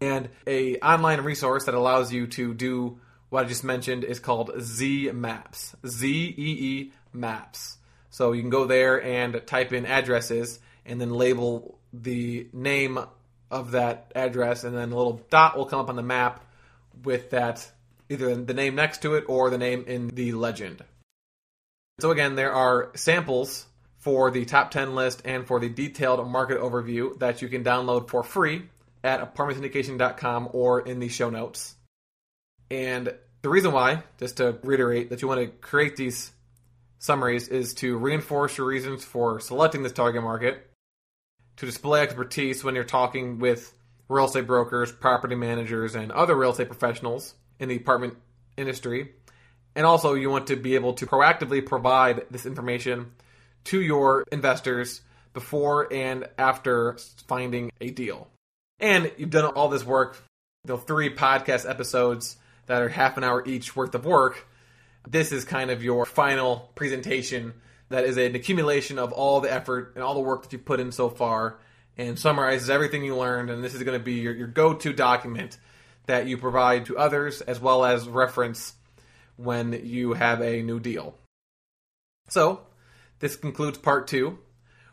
And 0.01 0.31
a 0.47 0.79
online 0.79 1.21
resource 1.21 1.65
that 1.67 1.75
allows 1.75 2.13
you 2.13 2.27
to 2.29 2.55
do 2.55 2.99
what 3.29 3.45
I 3.45 3.49
just 3.49 3.65
mentioned 3.65 4.05
is 4.05 4.19
called 4.19 4.51
ZeeMaps. 4.51 5.75
Z 5.87 6.35
E 6.37 6.57
E 6.61 6.93
Maps. 7.13 7.79
So 8.11 8.33
you 8.33 8.41
can 8.41 8.51
go 8.51 8.67
there 8.67 9.03
and 9.03 9.41
type 9.47 9.73
in 9.73 9.87
addresses 9.87 10.59
and 10.85 11.01
then 11.01 11.11
label 11.11 11.79
the 11.93 12.49
name 12.53 12.99
of 13.51 13.73
that 13.73 14.13
address, 14.15 14.65
and 14.65 14.77
then 14.77 14.93
a 14.93 14.97
little 14.97 15.21
dot 15.31 15.57
will 15.57 15.67
come 15.67 15.81
up 15.81 15.89
on 15.89 15.97
the 15.97 16.03
map 16.03 16.45
with 17.05 17.31
that 17.31 17.71
either 18.09 18.35
the 18.35 18.55
name 18.55 18.75
next 18.75 19.03
to 19.03 19.15
it 19.15 19.25
or 19.29 19.51
the 19.51 19.59
name 19.59 19.85
in 19.87 20.09
the 20.09 20.33
legend. 20.33 20.83
So 22.01 22.11
again, 22.11 22.35
there 22.35 22.53
are 22.53 22.91
samples 22.95 23.67
for 23.99 24.31
the 24.31 24.45
top 24.45 24.71
10 24.71 24.95
list 24.95 25.23
and 25.25 25.47
for 25.47 25.61
the 25.61 25.69
detailed 25.69 26.27
market 26.29 26.59
overview 26.59 27.19
that 27.19 27.43
you 27.43 27.49
can 27.49 27.63
download 27.63 28.09
for 28.09 28.23
free 28.23 28.63
at 29.03 29.35
apartmentsyndication.com 29.35 30.51
or 30.53 30.81
in 30.81 31.01
the 31.01 31.09
show 31.09 31.31
notes. 31.31 31.75
And 32.71 33.15
the 33.43 33.49
reason 33.49 33.73
why, 33.73 34.03
just 34.19 34.37
to 34.37 34.59
reiterate, 34.63 35.11
that 35.11 35.23
you 35.23 35.29
want 35.29 35.41
to 35.41 35.47
create 35.47 35.97
these 35.97 36.31
summaries 36.99 37.49
is 37.49 37.75
to 37.75 37.97
reinforce 37.97 38.59
your 38.59 38.67
reasons 38.67 39.05
for 39.05 39.41
selecting 39.41 39.83
this 39.83 39.93
target 39.93 40.23
market, 40.23 40.71
to 41.57 41.67
display 41.67 42.03
expertise 42.03 42.63
when 42.63 42.75
you're 42.75 42.85
talking 42.85 43.39
with 43.39 43.75
real 44.09 44.27
estate 44.27 44.47
brokers, 44.47 44.93
property 44.93 45.35
managers, 45.35 45.95
and 45.95 46.13
other 46.13 46.35
real 46.37 46.51
estate 46.51 46.69
professionals 46.69 47.35
in 47.59 47.69
the 47.69 47.77
apartment 47.77 48.17
industry. 48.57 49.13
And 49.75 49.87
also, 49.87 50.15
you 50.15 50.31
want 50.31 50.49
to 50.49 50.57
be 50.57 50.75
able 50.75 50.95
to 50.95 51.07
proactively 51.07 51.65
provide 51.65 52.27
this 52.31 52.45
information 52.45 53.13
to 53.65 53.81
your 53.81 54.25
investors 54.33 55.01
before 55.33 55.91
and 55.93 56.27
after 56.37 56.99
finding 57.29 57.71
a 57.81 57.91
deal. 57.91 58.29
And 58.81 59.13
you've 59.19 59.31
done 59.31 59.45
all 59.45 59.69
this 59.69 59.85
work 59.85 60.17
the 60.65 60.77
three 60.77 61.15
podcast 61.15 61.69
episodes 61.69 62.37
that 62.67 62.83
are 62.83 62.89
half 62.89 63.17
an 63.17 63.25
hour 63.25 63.47
each 63.47 63.75
worth 63.75 63.95
of 63.95 64.05
work, 64.05 64.47
this 65.09 65.33
is 65.33 65.45
kind 65.45 65.71
of 65.71 65.83
your 65.83 66.05
final 66.05 66.71
presentation 66.75 67.55
that 67.89 68.05
is 68.05 68.17
an 68.17 68.35
accumulation 68.35 68.99
of 68.99 69.13
all 69.13 69.41
the 69.41 69.53
effort 69.53 69.93
and 69.95 70.05
all 70.05 70.15
the 70.15 70.21
work 70.21 70.43
that 70.43 70.53
you've 70.53 70.65
put 70.65 70.81
in 70.81 70.93
so 70.93 71.09
far 71.09 71.59
and 71.97 72.19
summarizes 72.19 72.71
everything 72.71 73.05
you 73.05 73.17
learned. 73.17 73.51
And 73.51 73.65
this 73.65 73.75
is 73.75 73.83
going 73.83 73.99
to 73.99 74.05
be 74.05 74.15
your, 74.15 74.35
your 74.35 74.47
go 74.47 74.75
to 74.75 74.93
document 74.93 75.59
that 76.07 76.27
you 76.27 76.37
provide 76.37 76.87
to 76.87 76.99
others 76.99 77.41
as 77.41 77.59
well 77.59 77.85
as 77.85 78.09
reference 78.09 78.75
when 79.37 79.73
you 79.85 80.13
have 80.13 80.41
a 80.41 80.63
new 80.63 80.79
deal. 80.79 81.17
So, 82.29 82.67
this 83.19 83.37
concludes 83.37 83.79
part 83.79 84.07
two, 84.07 84.39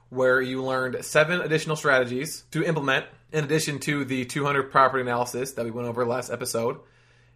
where 0.09 0.41
you 0.41 0.63
learned 0.63 1.03
seven 1.03 1.41
additional 1.41 1.75
strategies 1.75 2.43
to 2.51 2.63
implement 2.63 3.05
in 3.31 3.43
addition 3.43 3.79
to 3.79 4.05
the 4.05 4.25
200 4.25 4.71
property 4.71 5.01
analysis 5.01 5.53
that 5.53 5.65
we 5.65 5.71
went 5.71 5.87
over 5.87 6.05
last 6.05 6.29
episode 6.29 6.79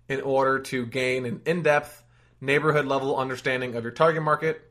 in 0.07 0.21
order 0.21 0.59
to 0.59 0.85
gain 0.85 1.25
an 1.25 1.41
in 1.45 1.63
depth, 1.63 2.03
neighborhood 2.39 2.85
level 2.85 3.17
understanding 3.17 3.75
of 3.75 3.83
your 3.83 3.91
target 3.91 4.23
market. 4.23 4.61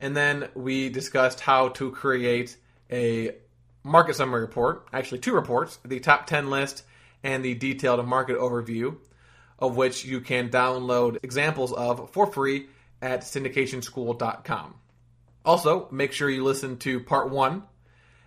And 0.00 0.16
then 0.16 0.48
we 0.54 0.88
discussed 0.88 1.40
how 1.40 1.68
to 1.70 1.90
create 1.90 2.56
a 2.90 3.32
market 3.82 4.16
summary 4.16 4.40
report, 4.40 4.86
actually, 4.92 5.18
two 5.18 5.34
reports 5.34 5.78
the 5.84 6.00
top 6.00 6.26
10 6.26 6.50
list 6.50 6.84
and 7.22 7.44
the 7.44 7.54
detailed 7.54 8.04
market 8.06 8.38
overview, 8.38 8.96
of 9.58 9.76
which 9.76 10.04
you 10.04 10.20
can 10.20 10.48
download 10.48 11.18
examples 11.22 11.72
of 11.72 12.10
for 12.10 12.26
free 12.26 12.66
at 13.02 13.22
syndicationschool.com. 13.22 14.74
Also, 15.44 15.88
make 15.90 16.12
sure 16.12 16.28
you 16.28 16.44
listen 16.44 16.76
to 16.78 17.00
part 17.00 17.30
one, 17.30 17.62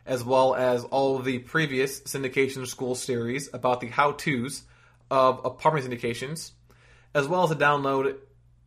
as 0.06 0.24
well 0.24 0.56
as 0.56 0.84
all 0.86 1.18
of 1.18 1.26
the 1.26 1.40
previous 1.40 2.02
syndication 2.02 2.68
school 2.68 2.96
series 2.96 3.50
about 3.54 3.82
the 3.82 3.88
how 3.88 4.12
to's 4.12 4.64
of 5.12 5.46
apartment 5.46 5.88
syndications, 5.88 6.52
as 7.14 7.28
well 7.28 7.44
as 7.44 7.52
to 7.52 7.56
download 7.56 8.16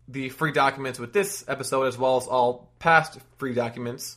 the 0.09 0.29
free 0.29 0.53
documents 0.53 0.99
with 0.99 1.13
this 1.13 1.45
episode, 1.49 1.87
as 1.87 1.99
well 1.99 2.17
as 2.17 2.27
all 2.27 2.73
past 2.79 3.19
free 3.39 3.55
documents. 3.55 4.17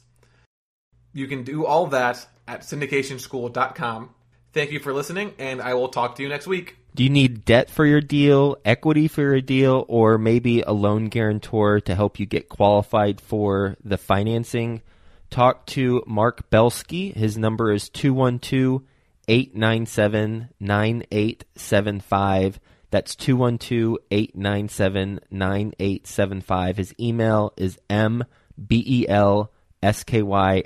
You 1.14 1.28
can 1.28 1.44
do 1.44 1.66
all 1.66 1.88
that 1.88 2.26
at 2.48 2.62
syndicationschool.com. 2.62 4.10
Thank 4.54 4.72
you 4.72 4.80
for 4.80 4.94
listening, 4.94 5.34
and 5.40 5.62
I 5.62 5.74
will 5.74 5.90
talk 5.90 6.16
to 6.16 6.24
you 6.24 6.30
next 6.30 6.48
week. 6.48 6.79
Do 6.96 7.04
you 7.04 7.10
need 7.10 7.46
debt 7.46 7.70
for 7.70 7.86
your 7.86 8.02
deal, 8.02 8.58
equity 8.66 9.08
for 9.08 9.22
your 9.22 9.42
deal, 9.42 9.86
or 9.88 10.18
maybe 10.18 10.62
a 10.62 10.72
loan 10.72 11.08
guarantor 11.08 11.80
to 11.82 11.96
help 11.96 12.20
you 12.20 12.26
get 12.26 12.50
qualified 12.50 13.22
for 13.22 13.78
the 13.84 13.98
financing? 13.98 14.82
Talk 15.30 15.68
to 15.68 16.04
Mark 16.08 16.50
Belsky. 16.50 17.12
His 17.12 17.38
number 17.38 17.72
is 17.72 17.90
212 17.90 18.82
897 19.28 20.50
9875. 20.60 22.60
That's 22.92 23.16
212 23.16 23.98
897 24.10 25.20
9875. 25.30 26.78
His 26.78 26.96
email 27.00 27.54
is 27.56 27.78
mbelsky 27.90 29.08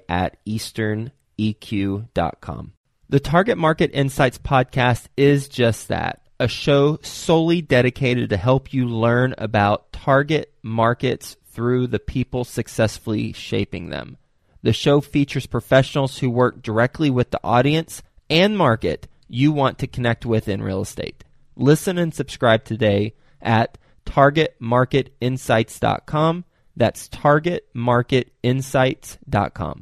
at 0.07 0.37
easterneq.com. 0.45 2.73
The 3.13 3.19
Target 3.19 3.59
Market 3.59 3.91
Insights 3.93 4.39
podcast 4.39 5.05
is 5.15 5.47
just 5.47 5.89
that 5.89 6.23
a 6.39 6.47
show 6.47 6.97
solely 7.03 7.61
dedicated 7.61 8.31
to 8.31 8.37
help 8.37 8.73
you 8.73 8.87
learn 8.87 9.35
about 9.37 9.93
target 9.93 10.51
markets 10.63 11.37
through 11.51 11.85
the 11.85 11.99
people 11.99 12.43
successfully 12.43 13.31
shaping 13.31 13.91
them. 13.91 14.17
The 14.63 14.73
show 14.73 14.99
features 14.99 15.45
professionals 15.45 16.17
who 16.17 16.31
work 16.31 16.63
directly 16.63 17.11
with 17.11 17.29
the 17.29 17.39
audience 17.43 18.01
and 18.31 18.57
market 18.57 19.07
you 19.27 19.51
want 19.51 19.77
to 19.77 19.85
connect 19.85 20.25
with 20.25 20.47
in 20.47 20.63
real 20.63 20.81
estate. 20.81 21.23
Listen 21.55 21.99
and 21.99 22.15
subscribe 22.15 22.63
today 22.63 23.13
at 23.39 23.77
targetmarketinsights.com. 24.07 26.45
That's 26.75 27.09
targetmarketinsights.com. 27.09 29.81